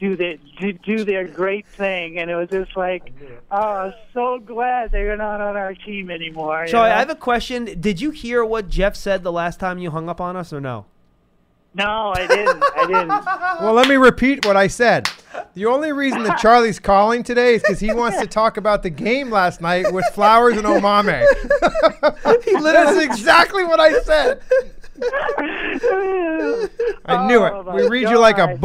[0.00, 3.12] do their do, do their great thing, and it was just like,
[3.50, 6.64] oh, I'm so glad they're not on our team anymore.
[6.64, 6.96] you Charlie, know?
[6.96, 7.78] I have a question.
[7.78, 10.60] Did you hear what Jeff said the last time you hung up on us, or
[10.60, 10.86] no?
[11.74, 12.62] No, I didn't.
[12.76, 13.62] I didn't.
[13.62, 15.08] Well, let me repeat what I said.
[15.54, 18.90] The only reason that Charlie's calling today is because he wants to talk about the
[18.90, 21.24] game last night with Flowers and Omameh.
[22.44, 24.40] he That's exactly what I said.
[27.06, 27.74] I knew Oh, it.
[27.74, 28.60] We read you like a God.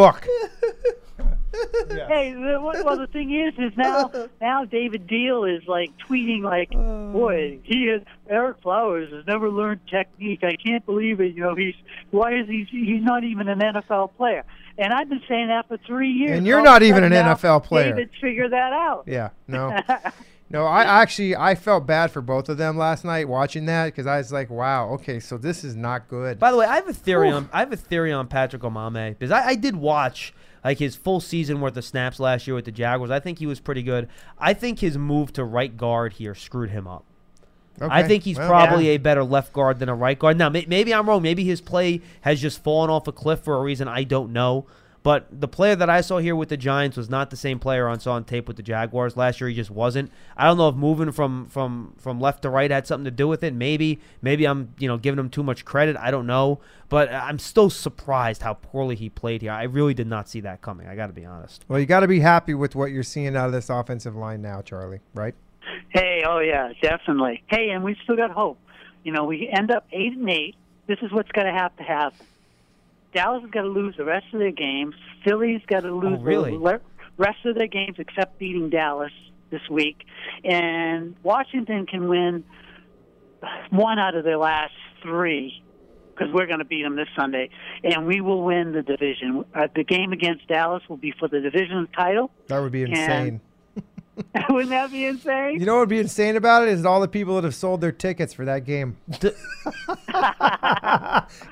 [1.88, 2.08] Book.
[2.08, 6.42] Hey, the, well, well, the thing is, is now now David Diehl is like tweeting
[6.42, 7.62] like, boy, oh.
[7.64, 8.02] he has
[8.32, 10.44] Ereck Flowers has never learned technique.
[10.44, 11.36] I can't believe it.
[11.36, 11.76] You know, he's
[12.12, 12.66] why is he?
[12.70, 14.44] He's not even an NFL player.
[14.78, 16.38] And I've been saying that for three years.
[16.38, 17.94] And you're not even an now, NFL player.
[17.94, 19.06] David figure that out.
[19.08, 19.76] Yeah, no.
[20.50, 24.08] No, I actually I felt bad for both of them last night watching that because
[24.08, 26.40] I was like, wow, okay, so this is not good.
[26.40, 29.10] By the way, I have a theory on I have a theory on Patrick Omameh
[29.10, 30.34] because I, I did watch
[30.64, 33.12] like his full season worth of snaps last year with the Jaguars.
[33.12, 34.08] I think he was pretty good.
[34.38, 37.06] I think his move to right guard here screwed him up.
[37.80, 38.94] I think he's well, probably yeah.
[38.94, 40.38] a better left guard than a right guard.
[40.38, 41.22] Now, may, maybe I'm wrong.
[41.22, 44.66] Maybe his play has just fallen off a cliff for a reason I don't know.
[45.08, 47.88] But the player that I saw here with the Giants was not the same player
[47.88, 49.48] I saw on tape with the Jaguars last year.
[49.48, 50.12] He just wasn't.
[50.36, 53.26] I don't know if moving from from from left to right had something to do
[53.26, 53.54] with it.
[53.54, 55.96] Maybe maybe I'm you know giving him too much credit.
[55.96, 56.60] I don't know.
[56.90, 59.54] But I'm still surprised how poorly he played here.
[59.54, 60.88] I really did not see that coming.
[60.88, 61.64] I got to be honest.
[61.70, 64.42] Well, you got to be happy with what you're seeing out of this offensive line
[64.42, 65.00] now, Charlie.
[65.14, 65.36] Right?
[65.88, 67.46] Hey, oh yeah, definitely.
[67.48, 68.60] Hey, and we still got hope.
[69.06, 70.58] You know, we end up eight and eight.
[70.86, 72.26] This is what's going to have to happen.
[73.18, 74.94] Dallas has got to lose the rest of their games.
[75.26, 76.52] Philly's got to lose really?
[76.52, 76.80] the
[77.18, 79.12] rest of their games except beating Dallas
[79.50, 80.06] this week,
[80.44, 82.44] and Washington can win
[83.72, 85.64] one out of their last three
[86.14, 87.50] because we're going to beat them this Sunday,
[87.84, 89.46] and we will win the division.
[89.56, 92.30] Uh, the game against Dallas will be for the division title.
[92.48, 93.42] That would be insane.
[94.50, 95.60] Wouldn't that be insane?
[95.60, 97.82] You know what would be insane about it is all the people that have sold
[97.82, 98.98] their tickets for that game.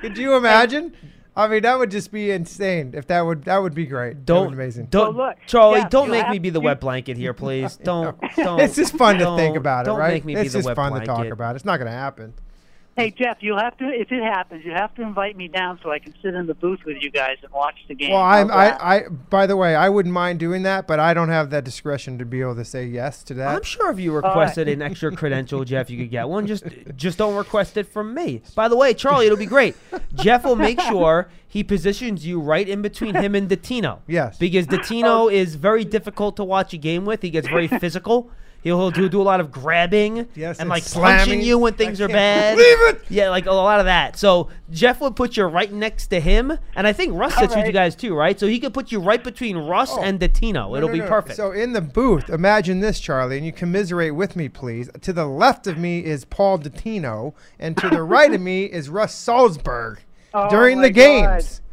[0.01, 0.95] Could you imagine?
[1.37, 2.91] I mean, that would just be insane.
[2.95, 4.25] If that would that would be great.
[4.25, 4.85] Don't be amazing.
[4.85, 5.81] Don't Well, look, Charlie.
[5.81, 7.75] Jeff, don't make me be the wet blanket here, please.
[7.83, 8.17] Don't.
[8.37, 10.13] don't it's just fun to think about it, don't right?
[10.13, 11.55] make me it's be the just fun to talk about.
[11.55, 12.33] It's not going to happen.
[12.95, 15.91] Hey Jeff, you'll have to if it happens, you have to invite me down so
[15.91, 18.11] I can sit in the booth with you guys and watch the game.
[18.11, 21.27] Well, I'm, I, I, by the way, I wouldn't mind doing that, but I don't
[21.27, 23.53] have that discretion to be able to say yes to that.
[23.53, 26.47] I'm sure if you requested an extra credential, Jeff, you could get one.
[26.47, 26.63] Just
[26.95, 28.43] just don't request it from me.
[28.55, 29.75] By the way, Charlie, it'll be great.
[30.15, 33.99] Jeff will make sure he positions you right in between him and Dottino.
[34.07, 34.37] Yes.
[34.37, 34.77] Because Oh.
[34.77, 37.21] Dottino is very difficult to watch a game with.
[37.23, 38.31] He gets very physical.
[38.65, 41.17] He'll, he'll do, do a lot of grabbing Yes, and and like slamming.
[41.19, 42.57] punching you when things I are bad.
[42.57, 43.01] believe it.
[43.09, 44.17] Yeah, like a lot of that.
[44.17, 47.57] So Jeff would put you right next to him, and I think Russ sits with
[47.57, 47.67] right.
[47.67, 48.39] you guys too, right?
[48.39, 50.01] So he could put you right between Russ Oh.
[50.01, 50.53] and Dottino.
[50.53, 51.07] No, It'll no, be no.
[51.07, 51.35] perfect.
[51.35, 54.89] So in the booth, imagine this, Charlie, and you commiserate with me, please.
[54.99, 58.89] To the left of me is Paul Dottino, and to the right of me is
[58.89, 59.97] Russ Salzberg
[60.33, 61.59] Oh, during the games.
[61.59, 61.64] God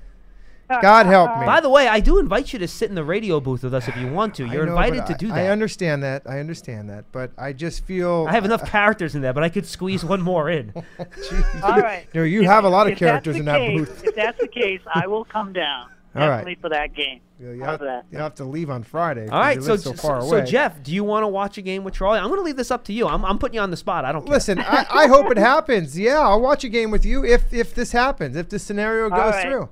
[0.81, 1.47] help me.
[1.47, 3.89] By the way, I do invite you to sit in the radio booth with us
[3.89, 4.47] if you want to.
[4.47, 5.39] You're know, invited to I- do that.
[5.39, 6.23] I understand that.
[6.27, 9.49] I understand that, but I just feel I have enough characters in there, but I
[9.49, 10.73] could squeeze one more in.
[11.63, 12.07] All right.
[12.15, 14.05] No, you If- have a lot of characters in that case- booth.
[14.05, 15.89] If that's the case, I will come down.
[16.15, 16.39] All right.
[16.45, 17.21] Definitely for that game.
[17.41, 18.05] You How's have, that?
[18.13, 19.27] you have to leave on Friday.
[19.29, 20.45] All right, so so far so away.
[20.45, 22.19] Jeff, do you want to watch a game with Charlie?
[22.21, 23.09] I'm going to leave this up to you.
[23.09, 24.05] I'm, I'm putting you on the spot.
[24.05, 24.35] I don't care.
[24.35, 25.99] Listen, I, I hope it happens.
[25.99, 29.19] Yeah, I'll watch a game with you if if this happens, if this scenario goes
[29.19, 29.43] All right.
[29.43, 29.69] through.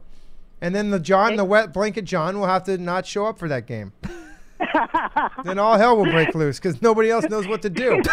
[0.61, 3.49] And then the John, the wet blanket John, will have to not show up for
[3.49, 3.93] that game.
[5.45, 8.01] then all hell will break loose because nobody else knows what to do.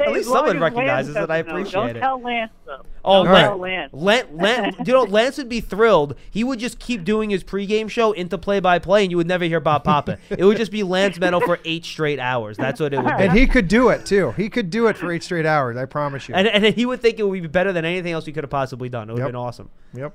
[0.00, 2.00] At least someone recognizes that I appreciate Don't it.
[2.00, 2.84] tell Lance though.
[3.04, 3.92] Oh, Don't Lance- tell Lance.
[3.92, 6.14] Lance, Lance, you know, Lance would be thrilled.
[6.30, 9.60] He would just keep doing his pregame show into play-by-play, and you would never hear
[9.60, 10.18] Bob Papa.
[10.30, 12.56] it would just be Lance Medow for eight straight hours.
[12.56, 13.24] That's what it would be.
[13.24, 14.32] and he could do it too.
[14.32, 15.76] He could do it for eight straight hours.
[15.76, 16.34] I promise you.
[16.34, 18.50] And, and he would think it would be better than anything else we could have
[18.50, 19.08] possibly done.
[19.08, 19.70] It would have been awesome.
[19.94, 20.14] yep.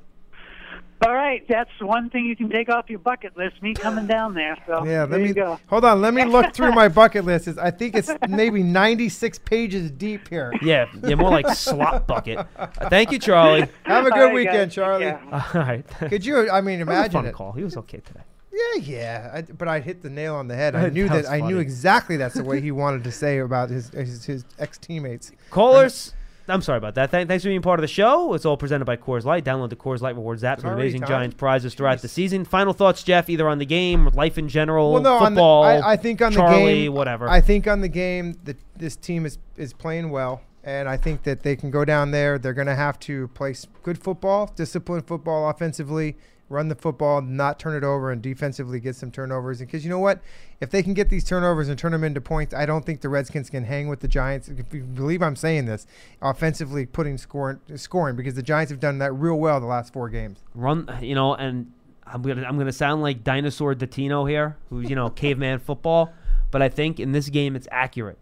[1.06, 3.62] All right, that's one thing you can take off your bucket list.
[3.62, 4.58] Me coming down there.
[4.66, 5.60] So Yeah, there let me you go.
[5.68, 6.02] hold on.
[6.02, 7.48] Let me look through my bucket list.
[7.48, 10.54] It's, I think it's maybe 96 pages deep here.
[10.62, 12.40] Yeah, yeah, more like slop bucket.
[12.58, 13.68] Uh, thank you, Charlie.
[13.84, 15.06] Have a good right, weekend, guys, Charlie.
[15.06, 15.22] care.
[15.32, 15.86] All right.
[16.10, 16.50] Could you?
[16.50, 17.34] I mean, That was a imagine fun it.
[17.34, 17.52] call.
[17.54, 18.22] He was okay today.
[18.54, 19.32] Yeah, yeah.
[19.34, 20.76] I, but I hit the nail on the head.
[20.76, 21.16] I knew that.
[21.24, 24.46] was I knew exactly that's the way he wanted to say about his his, his
[24.60, 25.32] ex teammates.
[25.50, 26.14] Callers,
[26.48, 27.10] I'm sorry about that.
[27.10, 28.34] Thank, thanks for being part of the show.
[28.34, 29.46] It's all presented by Coors Light.
[29.46, 31.10] Download the Coors Light Rewards app for amazing time?
[31.10, 32.02] Giants prizes throughout Jeez.
[32.02, 32.46] the season.
[32.46, 35.64] Final thoughts, Jeff, either on the game, life in general, Well, no, on the, football,
[35.64, 37.30] I, I think on Charlie, the game, whatever.
[37.30, 41.24] I think on the game that this team is is playing well, and I think
[41.24, 42.38] that they can go down there.
[42.38, 46.18] They're going to have to play good football, disciplined football offensively,
[46.50, 49.60] run the football, not turn it over, and defensively get some turnovers.
[49.60, 50.20] Because you know what,
[50.62, 53.10] if they can get these turnovers and turn them into points, I don't think the
[53.10, 54.50] Redskins can hang with the Giants.
[54.50, 55.88] If you believe I'm saying this,
[56.22, 60.10] offensively putting scoring scoring because the Giants have done that real well the last four
[60.10, 60.40] games.
[60.54, 61.72] Run, you know, and
[62.06, 66.14] I'm gonna I'm gonna sound like dinosaur Dottino here, who's you know caveman football,
[66.52, 68.18] but I think in this game it's accurate.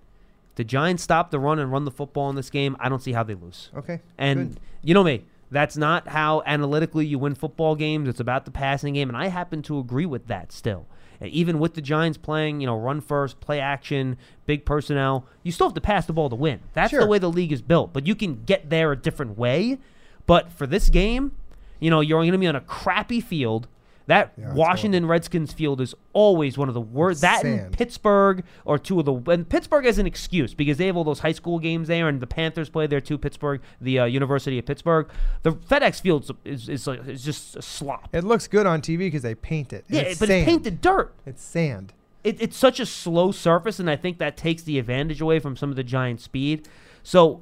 [0.55, 3.13] The Giants stop the run and run the football in this game, I don't see
[3.13, 3.69] how they lose.
[3.75, 4.59] Okay, And good.
[4.83, 8.07] you know me, that's not how analytically you win football games.
[8.07, 10.87] It's about the passing game, and I happen to agree with that still.
[11.19, 15.51] And even with the Giants playing, you know, run first, play action, big personnel, you
[15.51, 16.61] still have to pass the ball to win.
[16.73, 17.01] That's Sure.
[17.01, 17.93] the way the league is built.
[17.93, 19.77] But you can get there a different way.
[20.25, 21.33] But for this game,
[21.79, 23.67] you know, you're going to be on a crappy field.
[24.07, 27.21] That Yeah, Washington Redskins field is always one of the worst.
[27.21, 27.71] That and.
[27.71, 31.19] Pittsburgh or two of the and Pittsburgh is an excuse because they have all those
[31.19, 33.17] high school games there, and the Panthers play there too.
[33.17, 35.09] Pittsburgh, the uh, University of Pittsburgh,
[35.43, 38.09] the FedEx Field is is, like, is just a slop.
[38.13, 39.85] It looks good on TV because they paint it.
[39.87, 40.41] yeah, it's but sand.
[40.41, 41.13] it's painted dirt.
[41.25, 41.93] It's sand.
[42.23, 45.55] It, it's such a slow surface, and I think that takes the advantage away from
[45.55, 46.67] some of the Giant speed.
[47.03, 47.41] So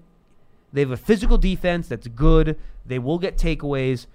[0.72, 2.58] they have a physical defense that's good.
[2.86, 4.06] They will get takeaways.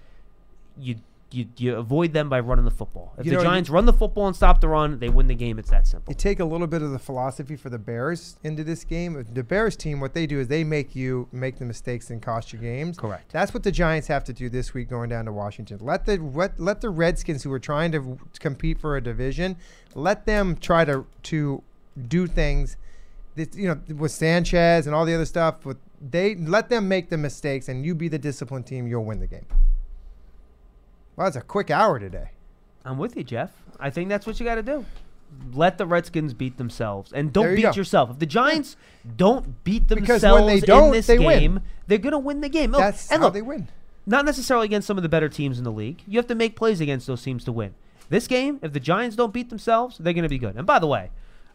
[0.78, 0.97] You
[1.35, 3.14] you you avoid them by running the football.
[3.18, 5.26] If You the know, you- Giants run the football and stop the run, they win
[5.26, 5.59] the game.
[5.59, 6.11] It's that simple.
[6.11, 9.26] You take a little bit of the philosophy for the Bears into this game.
[9.32, 12.53] The Bears team, what they do is they make you make the mistakes and cost
[12.53, 12.97] you games.
[12.97, 13.32] Correct.
[13.32, 15.78] That's what the Giants have to do this week going down to Washington.
[15.80, 19.57] Let the let, let the Redskins, who are trying to w- compete for a division,
[19.95, 21.62] let them try to to
[22.09, 22.76] do things.
[23.37, 25.64] That, you know, with Sanchez and all the other stuff.
[25.66, 28.87] With they let them make the mistakes, and you be the disciplined team.
[28.87, 29.47] You'll win the game.
[31.17, 32.31] Well, that's a quick hour today.
[32.85, 33.51] I'm with you, Jeff.
[33.81, 34.85] I think that's what you got to do.
[35.53, 37.73] Let the Redskins beat themselves, and don't you beat go.
[37.73, 38.11] yourself.
[38.11, 38.77] If the Giants
[39.17, 41.39] don't beat Because themselves when they don't, in this they win.
[41.41, 42.71] game, they're gonna win the game.
[42.71, 43.67] Look, That's and how look, they win.
[44.07, 46.03] not necessarily against some of the better teams in the league.
[46.07, 47.75] You have to make plays against those teams to win.
[48.11, 50.55] This game, if the Giants don't beat themselves, they're going to be good.
[50.57, 51.11] And by the way,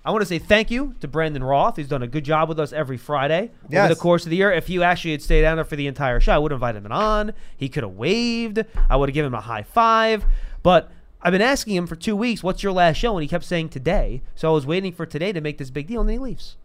[0.06, 1.76] I want to say thank you to Brandon Roth.
[1.76, 4.52] He's done a good job with us every Friday over the course of the year.
[4.52, 6.86] If you actually had stayed down there for the entire show, I would have invited
[6.86, 7.34] him on.
[7.58, 8.64] He could have waved.
[8.90, 10.26] I would have given him a high five.
[10.64, 10.90] But
[11.22, 13.18] I've been asking him for two weeks, what's your last show?
[13.18, 14.22] And he kept saying today.
[14.36, 16.56] So I was waiting for today to make this big deal, and then he leaves.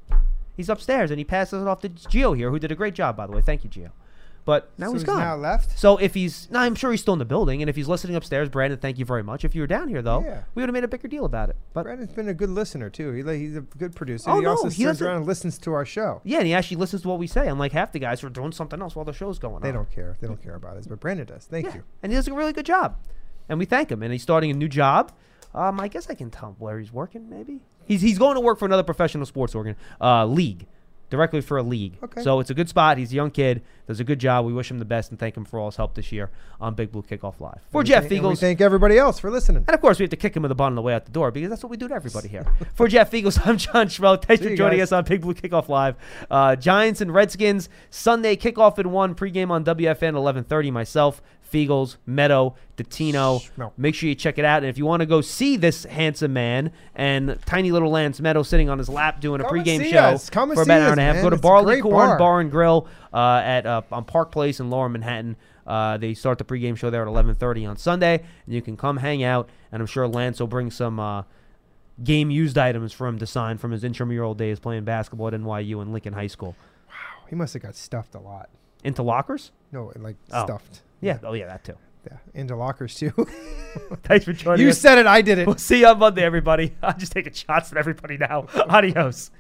[0.57, 3.17] He's upstairs, and he passes it off to Gio here, who did a great job,
[3.17, 3.41] by the way.
[3.41, 3.91] Thank you, Gio.
[4.47, 5.21] But now So he's he's gone.
[5.21, 5.79] now left?
[5.79, 8.15] So if he's, no, I'm sure he's still in the building, and if he's listening
[8.15, 9.43] upstairs, Brandon, thank you very much.
[9.43, 10.43] If you were down here though, Yeah.
[10.55, 11.57] we would have made a bigger deal about it.
[11.73, 13.13] But Brandon's been a good listener too.
[13.13, 14.29] He, he's a good producer.
[14.31, 16.21] Oh, he no, also he turns doesn't- around and listens to our show.
[16.25, 17.49] yeah, and he actually listens to what we say.
[17.49, 19.73] Unlike half the guys who are doing something else while the show's going They on.
[19.75, 20.17] They don't care.
[20.21, 21.47] They don't care about us, but Brandon does.
[21.47, 21.83] Thank Yeah, you.
[22.03, 22.97] and he does a really good job,
[23.49, 24.03] and we thank him.
[24.03, 25.11] And he's starting a new job.
[25.55, 27.31] Um, I guess I can tell where he's working.
[27.31, 30.67] Maybe he's he's going to work for another professional sports organ uh, league,
[31.15, 31.97] directly for a league.
[32.03, 32.23] Okay.
[32.23, 32.99] So it's a good spot.
[32.99, 33.63] He's a young kid.
[33.87, 34.47] Does a good job.
[34.47, 36.75] We wish him the best and thank him for all his help this year on
[36.75, 37.61] Big Blue Kickoff Live.
[37.71, 39.65] For And Jeff we thank everybody else for listening.
[39.69, 41.05] And of course, we have to kick him with the bun on the way out
[41.05, 42.45] the door because that's what we do to everybody here.
[42.75, 44.25] For Jeff Feagles, I'm John Schmeelk.
[44.25, 44.91] Thanks See for joining guys.
[44.91, 45.97] us on Big Blue Kickoff Live.
[46.31, 49.15] Uh, Giants and Redskins Sunday kickoff in one.
[49.15, 50.73] Pregame on WFAN 11:30.
[50.73, 51.23] Myself,
[51.53, 53.41] Feagles, Medow, Dottino.
[53.57, 53.73] Schmeelk.
[53.77, 54.59] Make sure you check it out.
[54.63, 58.45] And if you want to go see this handsome man and tiny little Lance Medow
[58.45, 60.31] sitting on his lap doing a Come and pregame see show us.
[60.31, 61.23] Come and for see about an hour us, and a half, man.
[61.25, 62.19] go to It's a Barley great Corn bar.
[62.19, 65.37] Bar and Grill uh, at uh, on Park Place in Lower Manhattan.
[65.67, 68.97] Uh, they start the pregame show there at 11:30 on Sunday, and you can come
[68.99, 69.49] hang out.
[69.73, 71.23] And I'm sure Lance will bring some uh,
[72.03, 75.81] game used items for him to sign from his intramural days playing basketball at NYU
[75.81, 76.57] and Lincoln High School.
[76.89, 78.51] Wow, he must have got stuffed a lot.
[78.83, 79.53] Into lockers?
[79.73, 80.45] No, like Oh.
[80.45, 80.83] stuffed.
[81.01, 81.19] Yeah.
[81.23, 81.77] Oh yeah, that too.
[82.11, 83.11] Yeah, into lockers too.
[84.03, 84.79] Thanks for joining you us.
[84.79, 85.07] said it.
[85.07, 85.47] I did it.
[85.47, 86.75] We'll see you on Monday, everybody.
[86.83, 88.47] I'm just taking shots at everybody now.
[88.69, 89.31] Adios.